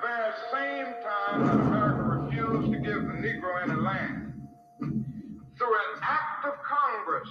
[0.00, 4.32] the very same time that America refused to give the Negro any land,
[4.78, 7.28] through an act of Congress,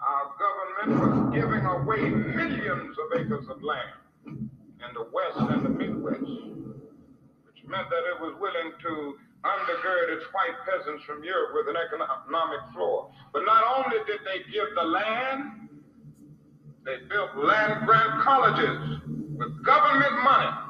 [0.00, 3.94] our government was giving away millions of acres of land
[4.26, 9.14] in the West and the Midwest, which meant that it was willing to
[9.44, 13.10] undergird its white peasants from Europe with an economic floor.
[13.32, 15.68] But not only did they give the land,
[16.84, 19.00] they built land grant colleges
[19.36, 20.69] with government money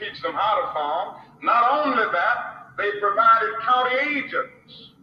[0.00, 1.08] teach them how to farm.
[1.42, 4.96] Not only that, they provided county agents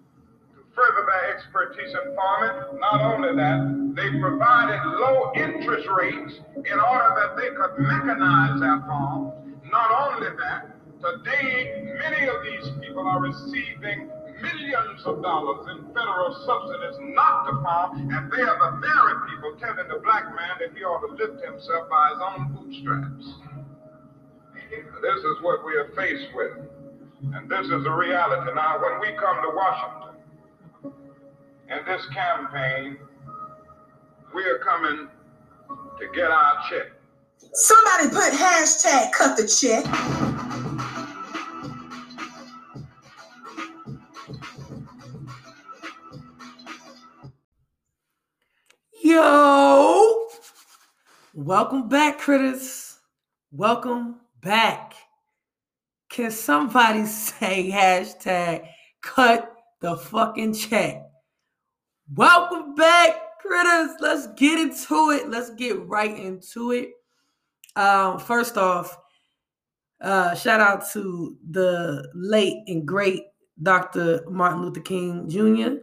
[0.57, 2.81] to further their expertise in farming.
[2.81, 8.81] Not only that, they provided low interest rates in order that they could mechanize their
[8.89, 9.33] farms.
[9.69, 14.09] Not only that, Today, many of these people are receiving
[14.41, 19.53] millions of dollars in federal subsidies not to farm, and they are the very people
[19.61, 23.66] telling the black man that he ought to lift himself by his own bootstraps.
[24.69, 26.51] This is what we are faced with,
[27.33, 28.51] and this is the reality.
[28.53, 30.15] Now, when we come to Washington
[31.69, 32.97] in this campaign,
[34.35, 35.07] we are coming
[35.99, 36.91] to get our check.
[37.53, 39.85] Somebody put hashtag cut the check.
[49.01, 50.27] Yo,
[51.33, 52.97] welcome back, critters.
[53.51, 54.93] Welcome back.
[56.09, 58.65] Can somebody say hashtag
[59.01, 61.03] cut the fucking check?
[62.15, 63.97] Welcome back, critters.
[63.99, 65.29] Let's get into it.
[65.29, 66.91] Let's get right into it.
[67.75, 68.97] Um, first off,
[69.99, 73.23] uh, shout out to the late and great
[73.61, 74.23] Dr.
[74.29, 75.81] Martin Luther King Jr.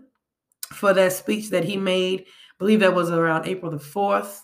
[0.72, 2.24] for that speech that he made
[2.58, 4.40] believe that was around April the 4th.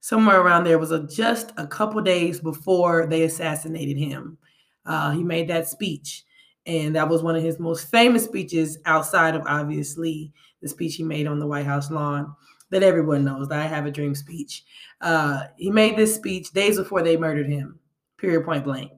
[0.00, 4.38] Somewhere around there was a, just a couple days before they assassinated him.
[4.86, 6.24] Uh, he made that speech,
[6.66, 10.32] and that was one of his most famous speeches outside of obviously
[10.62, 12.34] the speech he made on the White House lawn
[12.70, 14.64] that everyone knows, that I have a dream speech.
[15.00, 17.78] Uh, he made this speech days before they murdered him,
[18.18, 18.92] period, point blank.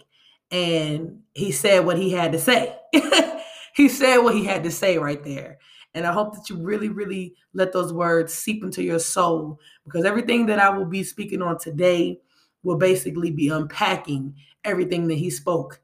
[0.50, 2.76] And he said what he had to say.
[3.76, 5.58] he said what he had to say right there.
[5.94, 10.04] And I hope that you really, really let those words seep into your soul because
[10.04, 12.20] everything that I will be speaking on today
[12.62, 14.34] will basically be unpacking
[14.64, 15.80] everything that he spoke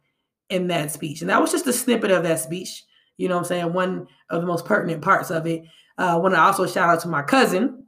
[0.49, 1.21] in that speech.
[1.21, 2.85] And that was just a snippet of that speech.
[3.17, 3.73] You know what I'm saying?
[3.73, 5.65] One of the most pertinent parts of it.
[5.99, 7.85] Uh, I want to also shout out to my cousin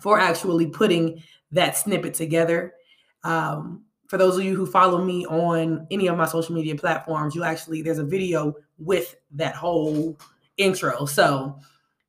[0.00, 1.22] for actually putting
[1.52, 2.74] that snippet together.
[3.22, 7.34] Um, for those of you who follow me on any of my social media platforms,
[7.34, 10.18] you actually, there's a video with that whole
[10.56, 11.06] intro.
[11.06, 11.58] So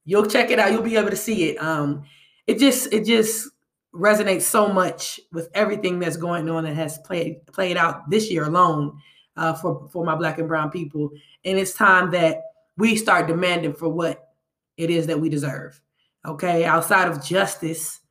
[0.05, 0.71] you'll check it out.
[0.71, 1.61] You'll be able to see it.
[1.61, 2.03] Um,
[2.47, 3.49] it just it just
[3.93, 8.45] resonates so much with everything that's going on and has played played out this year
[8.45, 8.99] alone
[9.37, 11.11] uh, for for my black and brown people.
[11.43, 12.41] And it's time that
[12.77, 14.29] we start demanding for what
[14.77, 15.79] it is that we deserve.
[16.25, 18.01] Okay, outside of justice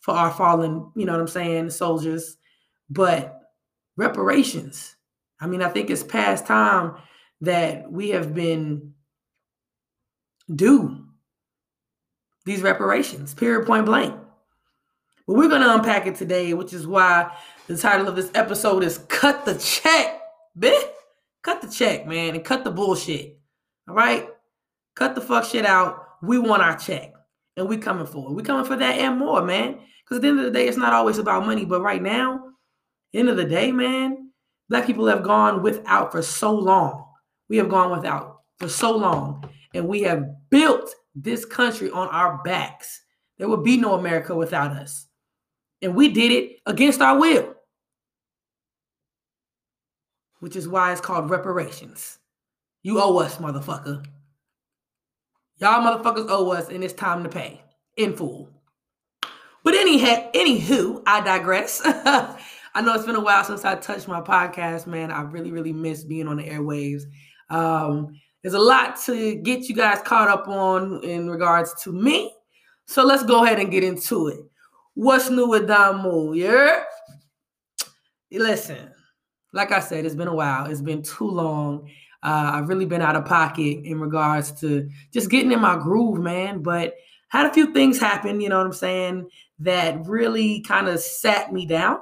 [0.00, 2.36] for our fallen, you know what I'm saying, soldiers,
[2.88, 3.40] but
[3.96, 4.96] reparations.
[5.40, 6.96] I mean, I think it's past time
[7.42, 8.94] that we have been
[10.54, 11.04] do
[12.44, 14.14] these reparations, period, point blank.
[15.26, 18.82] But we're going to unpack it today, which is why the title of this episode
[18.82, 20.20] is Cut the Check,
[20.58, 20.82] bitch.
[21.42, 23.38] Cut the check, man, and cut the bullshit.
[23.88, 24.28] All right?
[24.94, 26.06] Cut the fuck shit out.
[26.22, 27.14] We want our check.
[27.56, 28.34] And we coming for it.
[28.34, 29.78] We coming for that and more, man.
[30.04, 31.64] Because at the end of the day, it's not always about money.
[31.64, 32.44] But right now,
[33.14, 34.32] end of the day, man,
[34.68, 37.06] black people have gone without for so long.
[37.48, 42.40] We have gone without for so long and we have built this country on our
[42.42, 43.02] backs.
[43.38, 45.06] There would be no America without us.
[45.82, 47.54] And we did it against our will,
[50.40, 52.18] which is why it's called reparations.
[52.82, 54.04] You owe us, motherfucker.
[55.58, 57.62] Y'all motherfuckers owe us, and it's time to pay
[57.96, 58.48] in full.
[59.62, 61.82] But anyhow, anywho, I digress.
[61.84, 65.10] I know it's been a while since I touched my podcast, man.
[65.10, 67.02] I really, really miss being on the airwaves.
[67.50, 72.32] Um, there's a lot to get you guys caught up on in regards to me.
[72.86, 74.40] So let's go ahead and get into it.
[74.94, 76.32] What's new with Domo?
[76.32, 76.82] Yeah.
[78.32, 78.90] Listen,
[79.52, 80.70] like I said, it's been a while.
[80.70, 81.88] It's been too long.
[82.22, 86.18] Uh, I've really been out of pocket in regards to just getting in my groove,
[86.18, 86.62] man.
[86.62, 86.94] But
[87.28, 91.52] had a few things happen, you know what I'm saying, that really kind of sat
[91.52, 91.98] me down,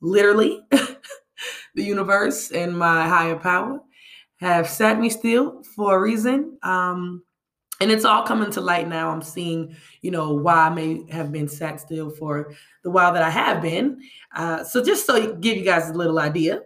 [0.00, 3.80] literally, the universe and my higher power
[4.36, 6.58] have sat me still for a reason.
[6.62, 7.22] Um,
[7.80, 9.10] and it's all coming to light now.
[9.10, 13.22] I'm seeing, you know, why I may have been sat still for the while that
[13.22, 14.00] I have been.
[14.34, 16.62] Uh, so just so give you guys a little idea,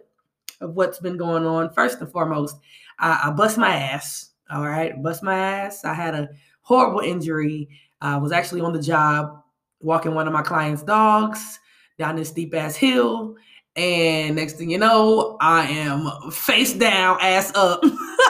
[0.61, 1.73] of what's been going on.
[1.73, 2.57] First and foremost,
[2.99, 4.31] I, I bust my ass.
[4.51, 5.85] All right, bust my ass.
[5.85, 6.29] I had a
[6.61, 7.69] horrible injury.
[8.01, 9.41] I was actually on the job
[9.79, 11.59] walking one of my clients' dogs
[11.97, 13.35] down this steep ass hill.
[13.75, 17.81] And next thing you know, I am face down, ass up,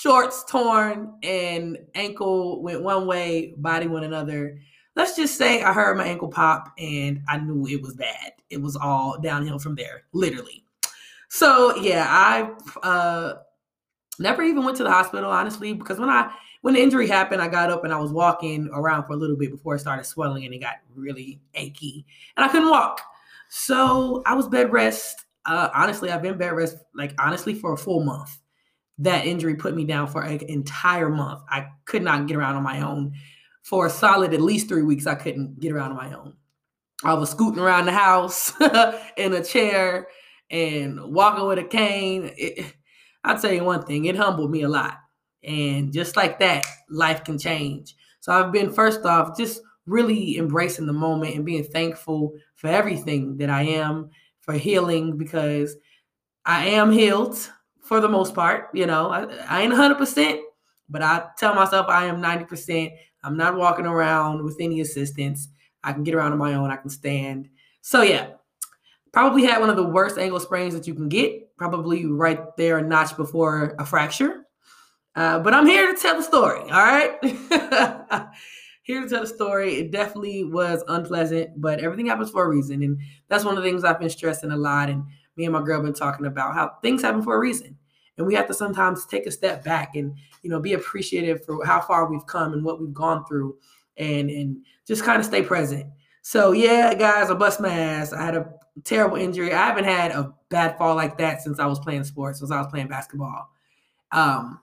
[0.00, 4.58] shorts torn, and ankle went one way, body went another.
[4.94, 8.32] Let's just say I heard my ankle pop and I knew it was bad.
[8.50, 10.64] It was all downhill from there, literally.
[11.28, 12.52] So yeah, I
[12.86, 13.34] uh,
[14.18, 17.48] never even went to the hospital, honestly, because when I when the injury happened, I
[17.48, 20.44] got up and I was walking around for a little bit before it started swelling
[20.44, 22.04] and it got really achy
[22.36, 23.00] and I couldn't walk.
[23.48, 25.24] So I was bed rest.
[25.46, 28.38] Uh, honestly, I've been bed rest like honestly for a full month.
[28.98, 31.42] That injury put me down for an entire month.
[31.48, 33.12] I could not get around on my own.
[33.62, 36.34] For a solid at least three weeks, I couldn't get around on my own.
[37.04, 38.52] I was scooting around the house
[39.16, 40.06] in a chair
[40.50, 42.32] and walking with a cane.
[43.24, 44.98] I'll tell you one thing, it humbled me a lot
[45.46, 47.94] and just like that, life can change.
[48.20, 53.36] So I've been, first off, just really embracing the moment and being thankful for everything
[53.38, 54.10] that I am,
[54.40, 55.76] for healing, because
[56.44, 57.50] I am healed
[57.86, 58.68] for the most part.
[58.74, 60.40] You know, I, I ain't 100%,
[60.88, 62.92] but I tell myself I am 90%.
[63.24, 65.48] I'm not walking around with any assistance.
[65.82, 67.48] I can get around on my own, I can stand.
[67.80, 68.30] So, yeah,
[69.12, 72.78] probably had one of the worst ankle sprains that you can get, probably right there
[72.78, 74.46] a notch before a fracture.
[75.14, 76.60] Uh, but I'm here to tell the story.
[76.60, 77.16] All right.
[78.82, 79.76] here to tell the story.
[79.76, 82.82] It definitely was unpleasant, but everything happens for a reason.
[82.82, 82.98] And
[83.28, 84.90] that's one of the things I've been stressing a lot.
[84.90, 85.04] And
[85.36, 87.76] me and my girl been talking about how things happen for a reason.
[88.18, 91.64] And we have to sometimes take a step back and, you know, be appreciative for
[91.64, 93.56] how far we've come and what we've gone through
[93.98, 95.86] and and just kind of stay present.
[96.22, 98.12] So yeah, guys, I bust my ass.
[98.12, 98.52] I had a
[98.84, 99.52] terrible injury.
[99.52, 102.58] I haven't had a bad fall like that since I was playing sports, since I
[102.58, 103.50] was playing basketball.
[104.12, 104.60] Um,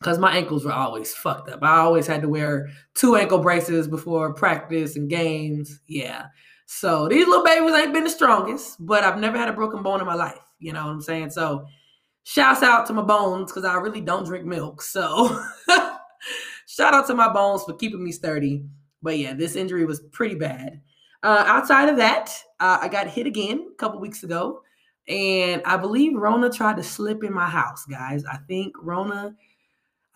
[0.00, 1.62] because my ankles were always fucked up.
[1.62, 5.80] I always had to wear two ankle braces before practice and games.
[5.86, 6.26] Yeah.
[6.66, 10.00] So these little babies ain't been the strongest, but I've never had a broken bone
[10.00, 10.38] in my life.
[10.58, 11.30] You know what I'm saying?
[11.30, 11.66] So
[12.24, 14.82] shouts out to my bones because I really don't drink milk.
[14.82, 15.40] So
[16.66, 18.64] shout out to my bones for keeping me sturdy.
[19.02, 20.80] But yeah, this injury was pretty bad.
[21.22, 22.30] Uh, outside of that,
[22.60, 24.62] uh, I got hit again a couple weeks ago.
[25.06, 28.24] And I believe Rona tried to slip in my house, guys.
[28.24, 29.34] I think Rona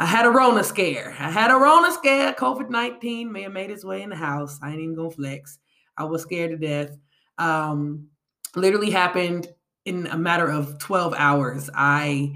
[0.00, 1.16] I had a Rona scare.
[1.18, 2.32] I had a Rona scare.
[2.32, 4.58] COVID 19 may have made its way in the house.
[4.62, 5.58] I ain't even gonna flex.
[5.98, 6.96] I was scared to death.
[7.36, 8.08] Um,
[8.56, 9.48] literally happened
[9.84, 11.68] in a matter of 12 hours.
[11.74, 12.34] I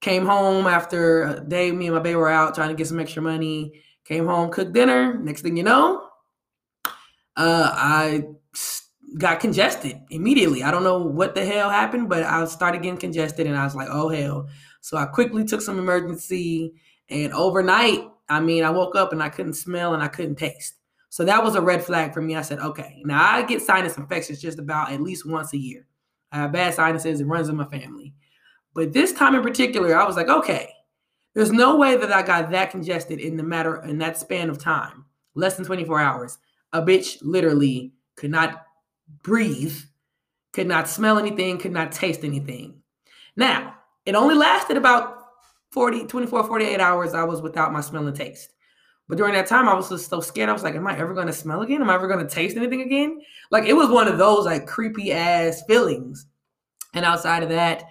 [0.00, 3.00] came home after a day, me and my baby were out trying to get some
[3.00, 3.80] extra money.
[4.04, 5.18] Came home, cooked dinner.
[5.18, 6.08] Next thing you know,
[7.36, 8.24] uh, I
[9.18, 10.62] got congested immediately.
[10.62, 13.74] I don't know what the hell happened, but I started getting congested and I was
[13.74, 14.48] like, oh hell.
[14.80, 16.72] So I quickly took some Emergen-C
[17.10, 20.74] and overnight, I mean, I woke up and I couldn't smell and I couldn't taste.
[21.10, 22.36] So that was a red flag for me.
[22.36, 25.86] I said, okay, now I get sinus infections just about at least once a year.
[26.30, 28.14] I have bad sinuses, it runs in my family.
[28.74, 30.70] But this time in particular, I was like, okay,
[31.34, 34.58] there's no way that I got that congested in the matter in that span of
[34.58, 36.38] time, less than 24 hours.
[36.72, 38.66] A bitch literally could not
[39.22, 39.76] breathe,
[40.52, 42.82] could not smell anything, could not taste anything.
[43.36, 45.18] Now, it only lasted about
[45.70, 47.14] 40, 24, 48 hours.
[47.14, 48.50] I was without my smell and taste.
[49.08, 50.48] But during that time, I was just so scared.
[50.48, 51.80] I was like, am I ever going to smell again?
[51.80, 53.20] Am I ever going to taste anything again?
[53.50, 56.26] Like, it was one of those like creepy ass feelings.
[56.94, 57.84] And outside of that,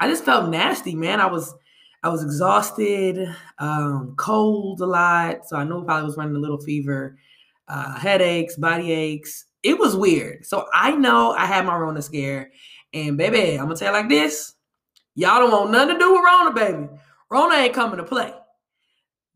[0.00, 1.20] I just felt nasty, man.
[1.20, 1.54] I was,
[2.02, 5.46] I was exhausted, um, cold a lot.
[5.46, 7.16] So I knew I probably was running a little fever,
[7.68, 10.44] uh, headaches, body aches it was weird.
[10.46, 12.52] So I know I had my Rona scare.
[12.92, 14.54] And baby, I'm gonna tell you like this.
[15.16, 16.88] Y'all don't want nothing to do with Rona, baby.
[17.30, 18.32] Rona ain't coming to play.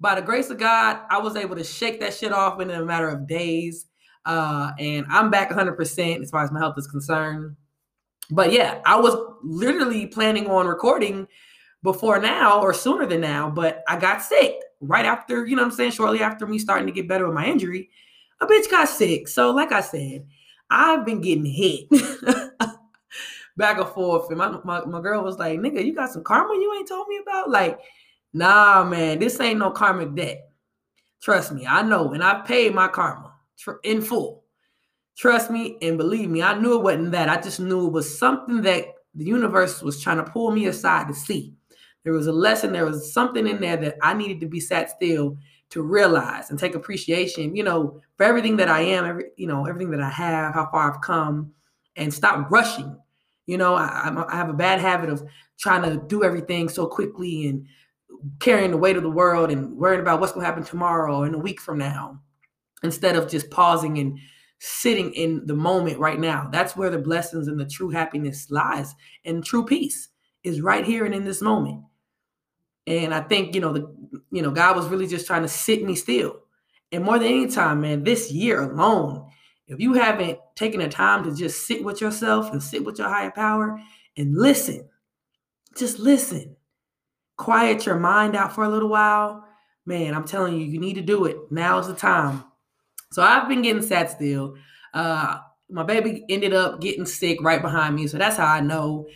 [0.01, 2.85] By the grace of God, I was able to shake that shit off in a
[2.85, 3.87] matter of days.
[4.25, 7.57] Uh, and I'm back 100% as far as my health is concerned.
[8.31, 11.27] But yeah, I was literally planning on recording
[11.83, 15.73] before now or sooner than now, but I got sick right after, you know what
[15.73, 17.91] I'm saying, shortly after me starting to get better with my injury
[18.41, 19.29] a bitch got sick.
[19.29, 20.27] So, like I said,
[20.71, 21.89] I've been getting hit
[23.57, 24.29] back and forth.
[24.29, 27.09] And my, my, my girl was like, nigga, you got some karma you ain't told
[27.09, 27.51] me about?
[27.51, 27.79] Like,
[28.39, 30.51] nah, man, this ain't no karmic debt.
[31.21, 32.13] Trust me, I know.
[32.13, 33.35] And I paid my karma
[33.83, 34.45] in full.
[35.17, 37.29] Trust me and believe me, I knew it wasn't that.
[37.29, 41.09] I just knew it was something that the universe was trying to pull me aside
[41.09, 41.55] to see.
[42.05, 44.91] There was a lesson, there was something in there that I needed to be sat
[44.91, 45.37] still
[45.71, 49.67] to realize and take appreciation, you know, for everything that I am, every, you know,
[49.67, 51.53] everything that I have, how far I've come,
[51.97, 52.97] and stop rushing.
[53.47, 55.23] You know, I, I have a bad habit of
[55.59, 57.67] trying to do everything so quickly and
[58.41, 61.35] carrying the weight of the world and worrying about what's going to happen tomorrow and
[61.35, 62.21] a week from now
[62.83, 64.19] instead of just pausing and
[64.61, 66.49] sitting in the moment right now.
[66.51, 70.09] That's where the blessings and the true happiness lies and true peace
[70.43, 71.83] is right here and in this moment.
[72.87, 73.95] And I think, you know, the
[74.31, 76.41] you know, God was really just trying to sit me still.
[76.91, 79.27] And more than any time, man, this year alone,
[79.67, 83.09] if you haven't taken the time to just sit with yourself and sit with your
[83.09, 83.79] higher power
[84.17, 84.89] and listen,
[85.77, 86.57] just listen.
[87.39, 89.45] Quiet your mind out for a little while.
[89.87, 91.37] Man, I'm telling you, you need to do it.
[91.51, 92.45] Now's the time.
[93.11, 94.57] So I've been getting sat still.
[94.93, 95.39] Uh,
[95.71, 99.07] my baby ended up getting sick right behind me, so that's how I know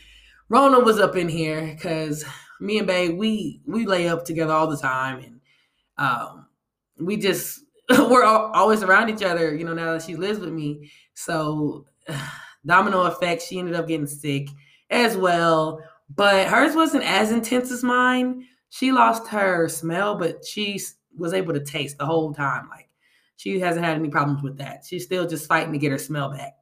[0.48, 2.24] Rona was up in here because
[2.60, 5.40] me and Babe we we lay up together all the time, and
[5.98, 6.46] um,
[6.98, 7.60] we just
[7.90, 9.54] we're al- always around each other.
[9.54, 11.86] You know, now that she lives with me, so
[12.66, 13.42] domino effect.
[13.42, 14.48] She ended up getting sick
[14.90, 15.80] as well,
[16.14, 18.46] but hers wasn't as intense as mine.
[18.70, 20.80] She lost her smell, but she
[21.16, 22.68] was able to taste the whole time.
[22.70, 22.88] Like
[23.36, 24.84] she hasn't had any problems with that.
[24.86, 26.54] She's still just fighting to get her smell back.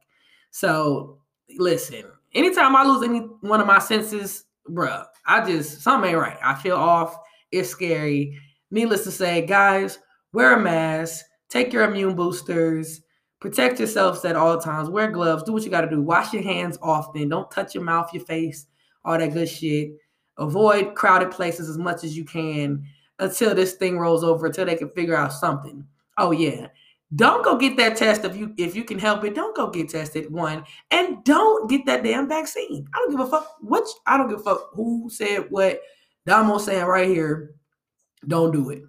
[0.51, 1.19] So
[1.57, 2.03] listen,
[2.33, 6.37] anytime I lose any one of my senses, bruh, I just something ain't right.
[6.43, 7.15] I feel off.
[7.51, 8.39] It's scary.
[8.71, 9.99] Needless to say, guys,
[10.31, 13.01] wear a mask, take your immune boosters,
[13.41, 16.01] protect yourselves at all times, wear gloves, do what you got to do.
[16.01, 17.27] Wash your hands often.
[17.27, 18.67] Don't touch your mouth, your face,
[19.03, 19.91] all that good shit.
[20.37, 22.83] Avoid crowded places as much as you can
[23.19, 25.85] until this thing rolls over, until they can figure out something.
[26.17, 26.67] Oh yeah.
[27.13, 29.35] Don't go get that test if you if you can help it.
[29.35, 30.31] Don't go get tested.
[30.31, 32.87] One and don't get that damn vaccine.
[32.93, 33.87] I don't give a fuck which.
[34.05, 35.81] I don't give a fuck who said what.
[36.25, 37.55] Domo saying right here.
[38.27, 38.83] Don't do it.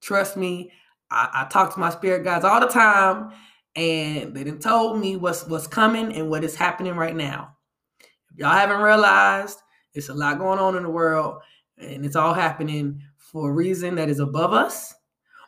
[0.00, 0.70] Trust me.
[1.10, 3.32] I, I talk to my spirit guides all the time,
[3.74, 7.55] and they done told me what's what's coming and what is happening right now.
[8.36, 9.58] Y'all haven't realized,
[9.94, 11.40] it's a lot going on in the world,
[11.78, 14.94] and it's all happening for a reason that is above us.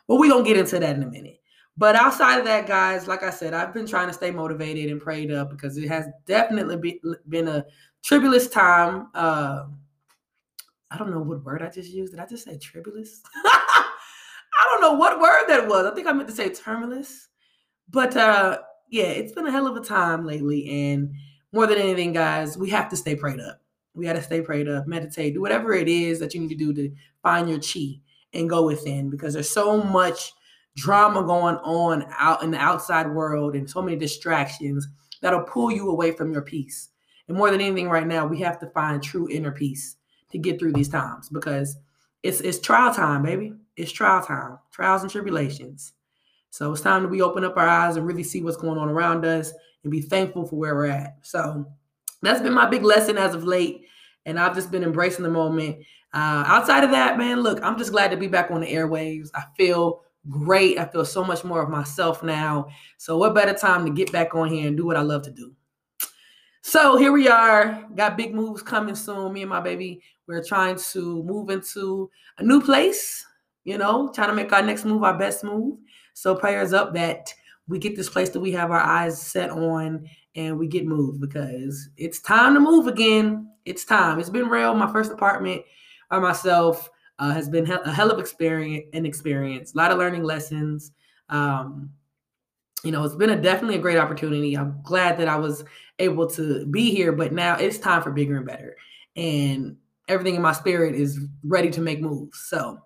[0.07, 1.39] Well, we're gonna get into that in a minute.
[1.77, 4.99] But outside of that, guys, like I said, I've been trying to stay motivated and
[4.99, 7.65] prayed up because it has definitely be, been a
[8.03, 9.07] tribulous time.
[9.13, 9.67] Uh,
[10.91, 12.11] I don't know what word I just used.
[12.11, 13.21] Did I just say tribulous?
[13.45, 15.85] I don't know what word that was.
[15.85, 17.29] I think I meant to say terminus.
[17.89, 20.67] But uh, yeah, it's been a hell of a time lately.
[20.91, 21.13] And
[21.51, 23.61] more than anything, guys, we have to stay prayed up.
[23.93, 26.55] We got to stay prayed up, meditate, do whatever it is that you need to
[26.55, 26.91] do to
[27.23, 27.99] find your chi
[28.33, 30.33] and go within because there's so much
[30.75, 34.87] drama going on out in the outside world and so many distractions
[35.21, 36.89] that'll pull you away from your peace.
[37.27, 39.97] And more than anything, right now, we have to find true inner peace
[40.31, 41.77] to get through these times because
[42.23, 43.53] it's it's trial time, baby.
[43.75, 45.93] It's trial time, trials and tribulations.
[46.49, 48.89] So it's time that we open up our eyes and really see what's going on
[48.89, 51.17] around us and be thankful for where we're at.
[51.21, 51.65] So
[52.21, 53.85] that's been my big lesson as of late.
[54.25, 55.77] And I've just been embracing the moment.
[56.13, 59.29] Uh, outside of that, man, look, I'm just glad to be back on the airwaves.
[59.33, 60.77] I feel great.
[60.77, 62.67] I feel so much more of myself now.
[62.97, 65.31] So, what better time to get back on here and do what I love to
[65.31, 65.53] do?
[66.61, 67.85] So, here we are.
[67.95, 69.33] Got big moves coming soon.
[69.33, 73.25] Me and my baby, we're trying to move into a new place,
[73.63, 75.77] you know, trying to make our next move our best move.
[76.13, 77.33] So, prayers up that
[77.69, 81.21] we get this place that we have our eyes set on and we get moved
[81.21, 83.51] because it's time to move again.
[83.63, 84.19] It's time.
[84.19, 84.73] It's been real.
[84.73, 85.61] My first apartment
[86.09, 89.73] by myself uh, has been a hell of experience an experience.
[89.73, 90.91] A lot of learning lessons.
[91.29, 91.91] Um,
[92.83, 94.57] you know, it's been a definitely a great opportunity.
[94.57, 95.63] I'm glad that I was
[95.99, 98.75] able to be here, but now it's time for bigger and better.
[99.15, 99.75] And
[100.07, 102.39] everything in my spirit is ready to make moves.
[102.47, 102.79] So,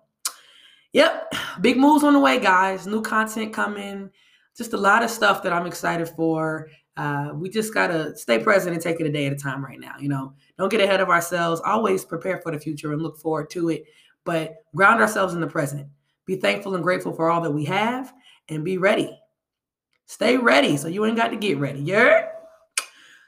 [0.92, 2.86] yep, big moves on the way, guys.
[2.86, 4.10] New content coming.
[4.56, 6.68] Just a lot of stuff that I'm excited for.
[6.96, 9.80] Uh, we just gotta stay present and take it a day at a time right
[9.80, 9.94] now.
[9.98, 11.60] You know, don't get ahead of ourselves.
[11.64, 13.84] Always prepare for the future and look forward to it,
[14.24, 15.88] but ground ourselves in the present.
[16.24, 18.12] Be thankful and grateful for all that we have,
[18.48, 19.18] and be ready.
[20.06, 21.80] Stay ready, so you ain't got to get ready.
[21.80, 22.28] Yeah.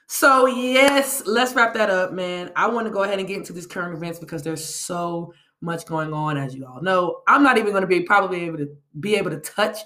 [0.07, 2.51] So yes, let's wrap that up, man.
[2.55, 5.85] I want to go ahead and get into these current events because there's so much
[5.85, 7.21] going on, as you all know.
[7.27, 8.69] I'm not even going to be probably able to
[8.99, 9.79] be able to touch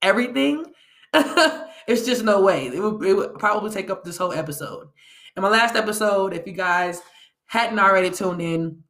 [0.00, 0.64] everything.
[1.86, 2.66] it's just no way.
[2.66, 4.88] It would, it would probably take up this whole episode.
[5.36, 7.00] And my last episode, if you guys
[7.46, 8.82] hadn't already tuned in,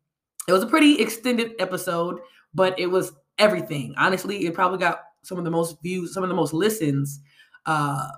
[0.49, 2.21] it was a pretty extended episode,
[2.55, 3.95] but it was everything.
[3.97, 7.21] Honestly, it probably got some of the most views, some of the most listens
[7.67, 8.09] uh,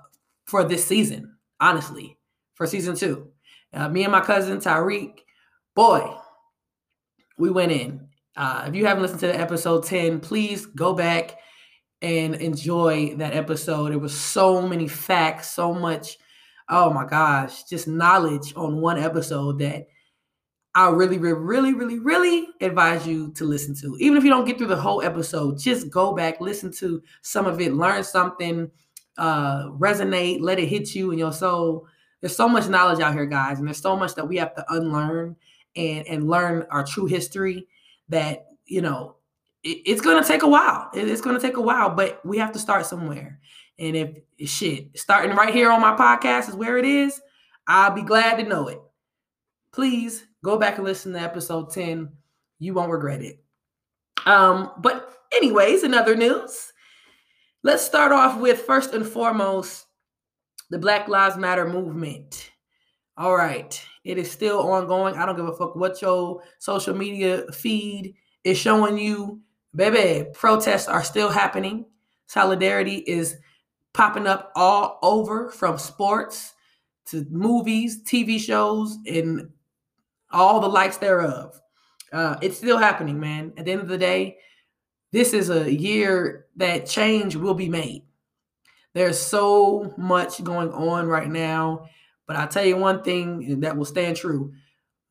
[0.45, 1.35] for this season.
[1.59, 2.17] Honestly,
[2.55, 3.27] for season two,
[3.73, 5.19] uh, me and my cousin Tyrik,
[5.75, 6.15] boy,
[7.37, 8.07] we went in.
[8.35, 11.37] Uh, if you haven't listened to the episode 10, please go back
[12.01, 13.91] and enjoy that episode.
[13.91, 16.17] There was so many facts, so much
[16.71, 19.87] oh my gosh, just knowledge on one episode that
[20.73, 23.97] I really, really, really, really, really advise you to listen to.
[23.99, 27.45] Even if you don't get through the whole episode, just go back, listen to some
[27.45, 28.71] of it, learn something,
[29.17, 31.87] uh, resonate, let it hit you in your soul.
[32.21, 34.65] There's so much knowledge out here, guys, and there's so much that we have to
[34.69, 35.35] unlearn
[35.75, 37.67] and and learn our true history.
[38.07, 39.17] That you know,
[39.63, 40.89] it, it's gonna take a while.
[40.93, 43.39] It, it's gonna take a while, but we have to start somewhere.
[43.79, 47.19] And if shit starting right here on my podcast is where it is,
[47.67, 48.79] I'll be glad to know it.
[49.71, 52.09] Please go back and listen to episode 10.
[52.59, 53.43] You won't regret it.
[54.25, 56.71] Um, but anyways, in other news,
[57.63, 59.85] let's start off with first and foremost
[60.69, 62.51] the Black Lives Matter movement.
[63.17, 65.15] All right, it is still ongoing.
[65.15, 69.41] I don't give a fuck what your social media feed is showing you.
[69.75, 71.85] Baby, protests are still happening.
[72.27, 73.37] Solidarity is
[73.93, 76.53] popping up all over from sports
[77.05, 79.49] to movies, TV shows, and
[80.31, 81.59] all the likes thereof.
[82.11, 83.53] Uh, it's still happening, man.
[83.57, 84.37] At the end of the day,
[85.11, 88.03] this is a year that change will be made.
[88.93, 91.87] There's so much going on right now,
[92.27, 94.53] but I'll tell you one thing that will stand true.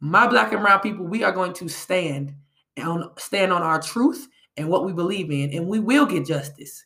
[0.00, 2.34] My black and brown people, we are going to stand
[2.78, 4.28] on stand on our truth
[4.60, 6.84] and what we believe in, and we will get justice.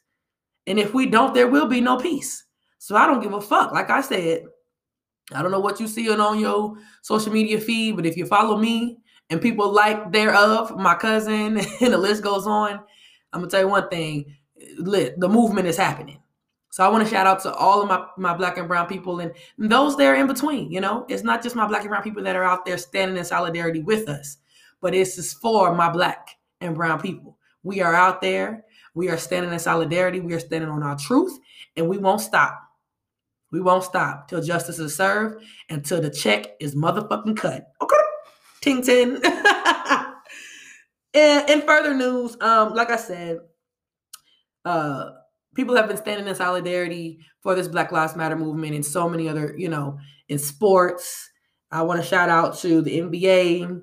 [0.66, 2.44] And if we don't, there will be no peace.
[2.78, 3.72] So I don't give a fuck.
[3.72, 4.44] Like I said,
[5.32, 8.56] I don't know what you see on your social media feed, but if you follow
[8.56, 8.98] me
[9.30, 12.80] and people like thereof, my cousin, and the list goes on,
[13.32, 14.34] I'm gonna tell you one thing:
[14.78, 16.20] lit the movement is happening.
[16.70, 19.20] So I want to shout out to all of my, my black and brown people
[19.20, 20.72] and those there in between.
[20.72, 23.16] You know, it's not just my black and brown people that are out there standing
[23.16, 24.38] in solidarity with us,
[24.80, 27.33] but it's for my black and brown people.
[27.64, 28.64] We are out there.
[28.94, 30.20] We are standing in solidarity.
[30.20, 31.36] We are standing on our truth,
[31.76, 32.60] and we won't stop.
[33.50, 37.66] We won't stop till justice is served until the check is motherfucking cut.
[37.80, 37.96] Okay.
[38.60, 39.20] Ting ting.
[41.14, 43.38] and in further news, um, like I said,
[44.64, 45.10] uh,
[45.54, 49.28] people have been standing in solidarity for this Black Lives Matter movement and so many
[49.28, 51.30] other, you know, in sports.
[51.70, 53.82] I want to shout out to the NBA,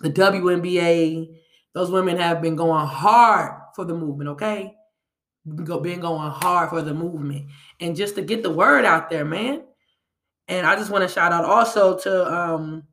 [0.00, 1.28] the WNBA.
[1.74, 4.74] Those women have been going hard for the movement, okay?
[5.46, 7.46] Been going hard for the movement
[7.80, 9.62] and just to get the word out there, man.
[10.48, 12.84] And I just want to shout out also to um,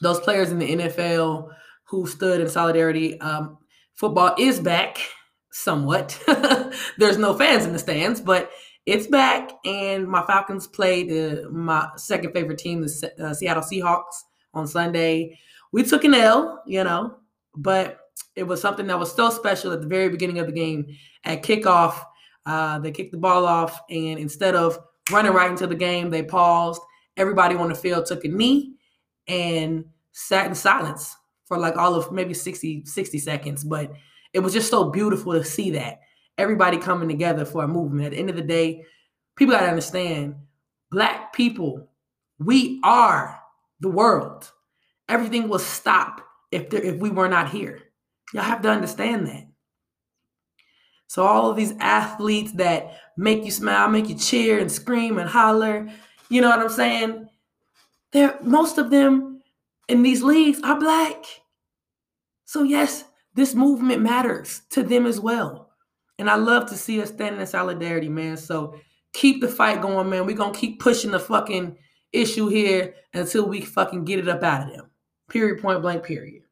[0.00, 1.48] those players in the NFL
[1.84, 3.20] who stood in solidarity.
[3.20, 3.58] Um,
[3.94, 4.98] football is back
[5.52, 6.22] somewhat.
[6.98, 8.50] There's no fans in the stands, but
[8.86, 9.50] it's back.
[9.64, 14.22] And my Falcons played uh, my second favorite team, the uh, Seattle Seahawks,
[14.54, 15.38] on Sunday.
[15.72, 17.16] We took an L, you know,
[17.56, 17.98] but
[18.36, 20.86] it was something that was so special at the very beginning of the game.
[21.24, 22.02] At kickoff,
[22.46, 24.78] uh, they kicked the ball off, and instead of
[25.10, 26.80] running right into the game, they paused.
[27.16, 28.74] Everybody on the field took a knee
[29.28, 31.14] and sat in silence
[31.46, 33.64] for like all of maybe 60, 60 seconds.
[33.64, 33.92] But
[34.32, 36.00] it was just so beautiful to see that
[36.38, 38.06] everybody coming together for a movement.
[38.06, 38.84] At the end of the day,
[39.36, 40.36] people got to understand
[40.92, 41.88] Black people,
[42.38, 43.40] we are
[43.80, 44.52] the world.
[45.08, 47.80] Everything will stop if, there, if we were not here.
[48.32, 49.46] Y'all have to understand that.
[51.06, 55.28] So all of these athletes that make you smile, make you cheer and scream and
[55.28, 55.90] holler,
[56.30, 57.28] you know what I'm saying?
[58.12, 59.42] They're most of them
[59.88, 61.24] in these leagues are black.
[62.46, 65.70] So yes, this movement matters to them as well.
[66.18, 68.36] And I love to see us standing in solidarity, man.
[68.36, 68.78] So
[69.12, 70.24] keep the fight going, man.
[70.24, 71.76] We're gonna keep pushing the fucking
[72.12, 74.90] issue here until we fucking get it up out of them.
[75.28, 76.42] Period, point blank, period.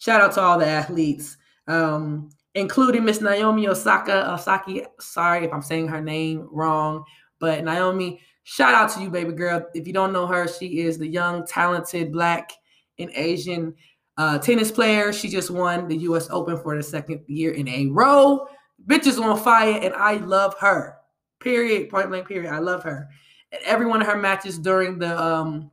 [0.00, 1.36] Shout out to all the athletes.
[1.68, 4.36] Um, including Miss Naomi Osaka.
[4.36, 7.04] Osaki, sorry if I'm saying her name wrong,
[7.38, 9.64] but Naomi, shout out to you, baby girl.
[9.74, 12.50] If you don't know her, she is the young, talented Black
[12.98, 13.74] and Asian
[14.16, 15.12] uh, tennis player.
[15.12, 16.28] She just won the U.S.
[16.30, 18.48] Open for the second year in a row.
[18.86, 20.96] Bitch is on fire, and I love her.
[21.40, 21.88] Period.
[21.90, 22.26] Point blank.
[22.26, 22.52] Period.
[22.52, 23.08] I love her.
[23.52, 25.70] At every one of her matches during the um,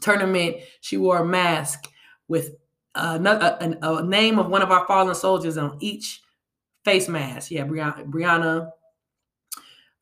[0.00, 1.88] tournament, she wore a mask
[2.28, 2.54] with
[2.94, 3.20] a,
[3.82, 6.22] a, a, name of one of our fallen soldiers on each
[6.84, 7.48] face mask.
[7.48, 8.04] She had Breonna.
[8.08, 8.70] Breonna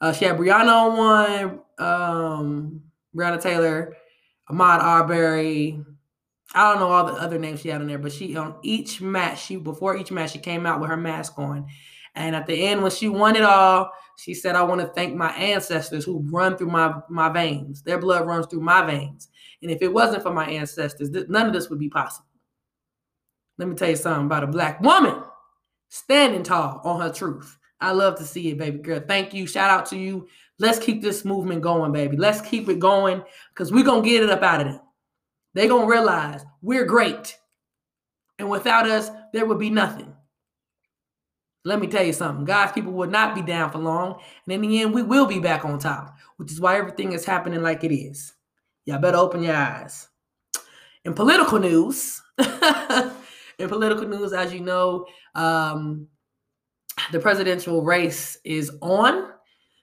[0.01, 2.83] uh, she had Breonna on one, um,
[3.15, 3.97] Breonna Taylor,
[4.51, 5.83] Ahmaud Arbery.
[6.55, 9.01] I don't know all the other names she had on there, but she on each
[9.01, 11.67] match, she before each match, she came out with her mask on.
[12.15, 15.15] And at the end, when she won it all, she said, I want to thank
[15.15, 17.83] my ancestors who run through my, my veins.
[17.83, 19.29] Their blood runs through my veins.
[19.61, 22.27] And if it wasn't for my ancestors, th- none of this would be possible.
[23.59, 25.23] Let me tell you something about a black woman
[25.89, 27.57] standing tall on her truth.
[27.81, 29.03] I love to see it, baby girl.
[29.07, 29.47] Thank you.
[29.47, 30.29] Shout out to you.
[30.59, 32.17] Let's keep this movement going, baby.
[32.17, 34.81] Let's keep it going because we're going to get it up out of them.
[35.55, 37.37] They're going to realize we're great.
[38.39, 40.13] And without us, there would be nothing.
[41.65, 42.45] Let me tell you something.
[42.45, 44.21] God's people will not be down for long.
[44.47, 47.25] And in the end, we will be back on top, which is why everything is
[47.25, 48.33] happening like it is.
[48.85, 50.09] Y'all better open your eyes.
[51.05, 52.23] In political news,
[53.59, 56.07] in political news, as you know, um,
[57.13, 59.31] the presidential race is on.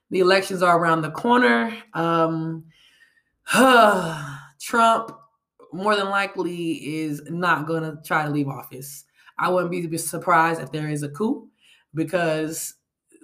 [0.09, 1.75] The elections are around the corner.
[1.93, 2.65] Um,
[4.61, 5.11] Trump
[5.73, 9.05] more than likely is not going to try to leave office.
[9.39, 11.47] I wouldn't be surprised if there is a coup
[11.95, 12.75] because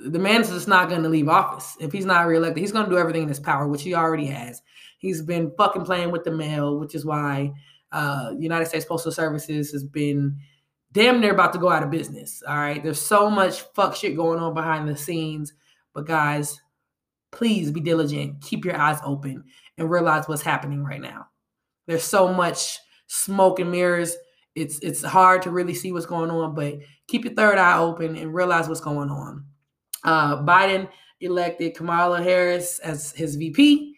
[0.06, 1.78] the man is just not going to leave office.
[1.80, 4.26] If he's not reelected, he's going to do everything in his power, which he already
[4.28, 4.62] has.
[4.98, 7.54] He's been fucking playing with the mail, which is why
[7.92, 10.38] uh, United States Postal Services has been
[10.92, 12.44] damn near about to go out of business.
[12.48, 12.84] All right.
[12.84, 15.54] There's so much fuck shit going on behind the scenes.
[15.94, 16.60] But guys,
[17.32, 18.42] please be diligent.
[18.42, 19.44] Keep your eyes open
[19.78, 21.28] and realize what's happening right now.
[21.88, 24.16] There's so much smoke and mirrors.
[24.56, 26.76] It's it's hard to really see what's going on, but
[27.08, 29.46] keep your third eye open and realize what's going on.
[30.04, 30.90] Uh, Biden
[31.22, 33.96] elected Kamala Harris as his VP.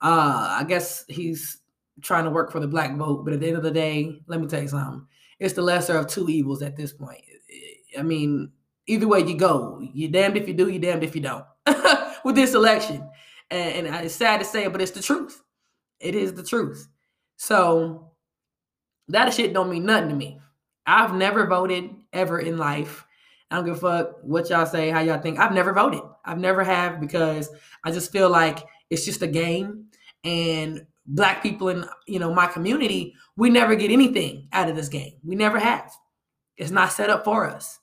[0.00, 1.58] Uh, I guess he's
[2.02, 4.40] trying to work for the black vote, but at the end of the day, let
[4.40, 5.06] me tell you something
[5.38, 7.22] it's the lesser of two evils at this point.
[7.98, 8.52] I mean,
[8.86, 11.44] either way you go, you're damned if you do, you're damned if you don't
[12.24, 13.08] with this election.
[13.50, 15.42] And, and, it's sad to say, but it's the truth.
[16.00, 16.88] It is the truth.
[17.36, 18.12] So
[19.08, 20.40] that shit don't mean nothing to me.
[20.86, 23.04] I've never voted ever in life.
[23.50, 25.38] I don't give a fuck what y'all say, how y'all think.
[25.38, 26.02] I've never voted.
[26.24, 27.50] I've never have because
[27.84, 28.58] I just feel like
[28.90, 29.86] it's just a game.
[30.24, 34.88] And black people in you know my community we never get anything out of this
[34.88, 35.12] game.
[35.22, 35.92] We never have.
[36.56, 37.78] It's not set up for us.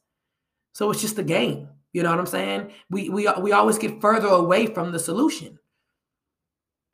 [0.74, 1.70] So it's just a game.
[1.94, 2.72] You know what i'm saying?
[2.90, 5.60] We we, we always get further away from the solution.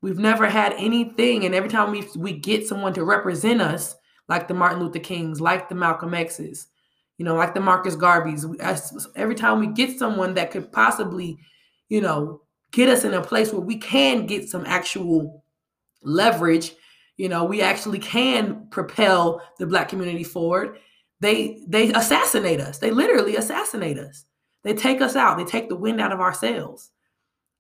[0.02, 3.96] We've never had anything and every time we we get someone to represent us
[4.28, 6.68] like the martin luther kings like the malcolm x's
[7.18, 8.46] you know like the marcus garveys
[9.18, 11.38] every time we get someone that could possibly
[11.90, 12.40] you know
[12.72, 15.39] get us in a place where we can get some actual
[16.04, 16.74] leverage
[17.20, 20.78] you know we actually can propel the black community forward.
[21.20, 22.80] They they assassinate us.
[22.80, 24.24] They literally assassinate us.
[24.64, 25.38] They take us out.
[25.38, 26.92] They take the wind out of our sails.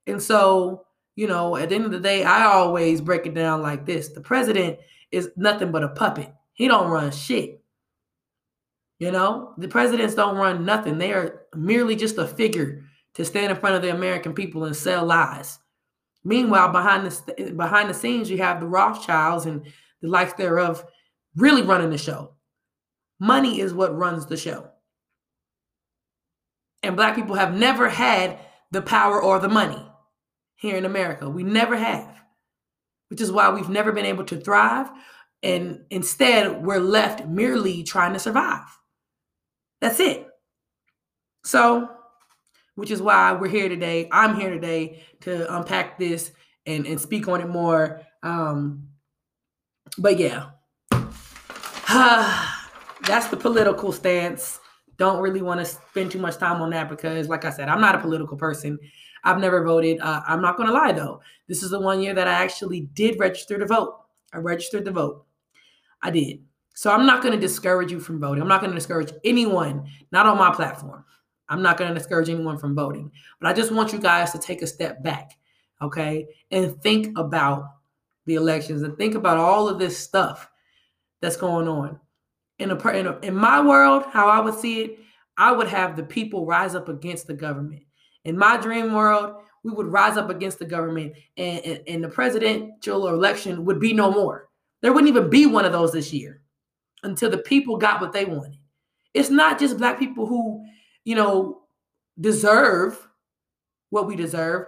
[0.08, 0.86] And so
[1.18, 4.08] you know at the end of the day i always break it down like this.
[4.10, 4.80] The president
[5.12, 6.34] is nothing but a puppet.
[6.54, 7.62] He don't run shit.
[8.98, 10.98] You know the presidents don't run nothing.
[10.98, 14.76] They are merely just a figure to stand in front of the american people and
[14.76, 15.60] sell lies
[16.24, 19.66] Meanwhile, behind the behind the scenes, you have the Rothschilds and
[20.02, 20.86] the likes thereof
[21.36, 22.36] really running the show.
[23.20, 24.70] Money is what runs the show.
[26.84, 28.40] And black people have never had
[28.72, 29.86] the power or the money
[30.56, 31.30] here in America.
[31.30, 32.22] We never have,
[33.10, 34.90] which is why we've never been able to thrive.
[35.42, 38.66] And instead, we're left merely trying to survive.
[39.82, 40.28] That's it.
[41.46, 41.90] So
[42.80, 44.08] which is why we're here today.
[44.10, 46.32] I'm here today to unpack this
[46.66, 48.02] and, and speak on it more.
[48.24, 48.88] Um,
[49.98, 50.52] but yeah,
[53.06, 54.62] that's the political stance.
[54.96, 57.82] Don't really want to spend too much time on that because, like I said, I'm
[57.82, 58.80] not a political person.
[59.26, 60.00] I've never voted.
[60.00, 61.20] Uh, I'm not going to lie though.
[61.50, 64.00] This is the one year that I actually did register to vote.
[64.32, 65.26] I registered to vote.
[66.02, 66.44] I did.
[66.76, 68.42] So I'm not going to discourage you from voting.
[68.42, 71.04] I'm not going to discourage anyone, not on my platform.
[71.50, 74.40] I'm not going to discourage anyone from voting, but I just want you guys to
[74.40, 75.32] take a step back,
[75.82, 77.66] okay, and think about
[78.26, 80.50] the elections and think about all of this stuff
[81.22, 82.00] that's going on.
[82.60, 85.00] In a, in, a, in my world, how I would see it,
[85.38, 87.84] I would have the people rise up against the government.
[88.26, 92.10] In my dream world, we would rise up against the government, and, and, and the
[92.10, 94.50] presidential election would be no more.
[94.82, 96.42] There wouldn't even be one of those this year
[97.04, 98.60] until the people got what they wanted.
[99.14, 100.64] It's not just black people who
[101.10, 101.64] you know,
[102.20, 103.08] deserve
[103.90, 104.68] what we deserve.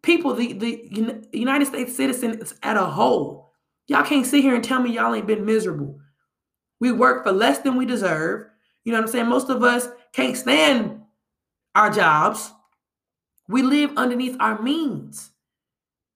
[0.00, 3.50] People, the, the United States citizens at a whole,
[3.88, 5.98] y'all can't sit here and tell me y'all ain't been miserable.
[6.78, 8.46] We work for less than we deserve.
[8.84, 9.26] You know what I'm saying?
[9.28, 11.00] Most of us can't stand
[11.74, 12.52] our jobs.
[13.48, 15.30] We live underneath our means.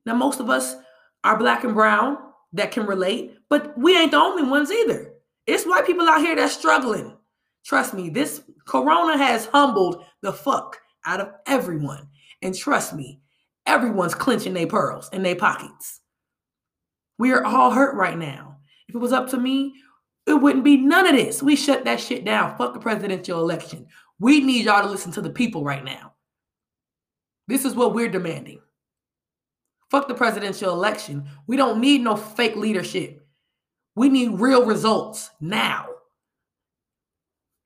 [0.07, 0.77] Now, most of us
[1.25, 2.19] are black and brown
[2.53, 5.13] that can relate, but we ain't the only ones either.
[5.49, 7.17] It's white people out here that's struggling.
[7.65, 12.09] Trust me, this corona has humbled the fuck out of everyone.
[12.43, 13.21] And trust me,
[13.67, 16.01] everyone's clenching their pearls in their pockets.
[17.19, 18.57] We are all hurt right now.
[18.89, 19.75] If it was up to me,
[20.27, 21.43] it wouldn't be none of this.
[21.43, 22.57] We shut that shit down.
[22.57, 23.87] Fuck the presidential election.
[24.19, 26.15] We need y'all to listen to the people right now.
[27.47, 28.61] This is what we're demanding.
[29.91, 31.29] Fuck the presidential election.
[31.47, 33.27] We don't need no fake leadership.
[33.97, 35.90] We need real results now.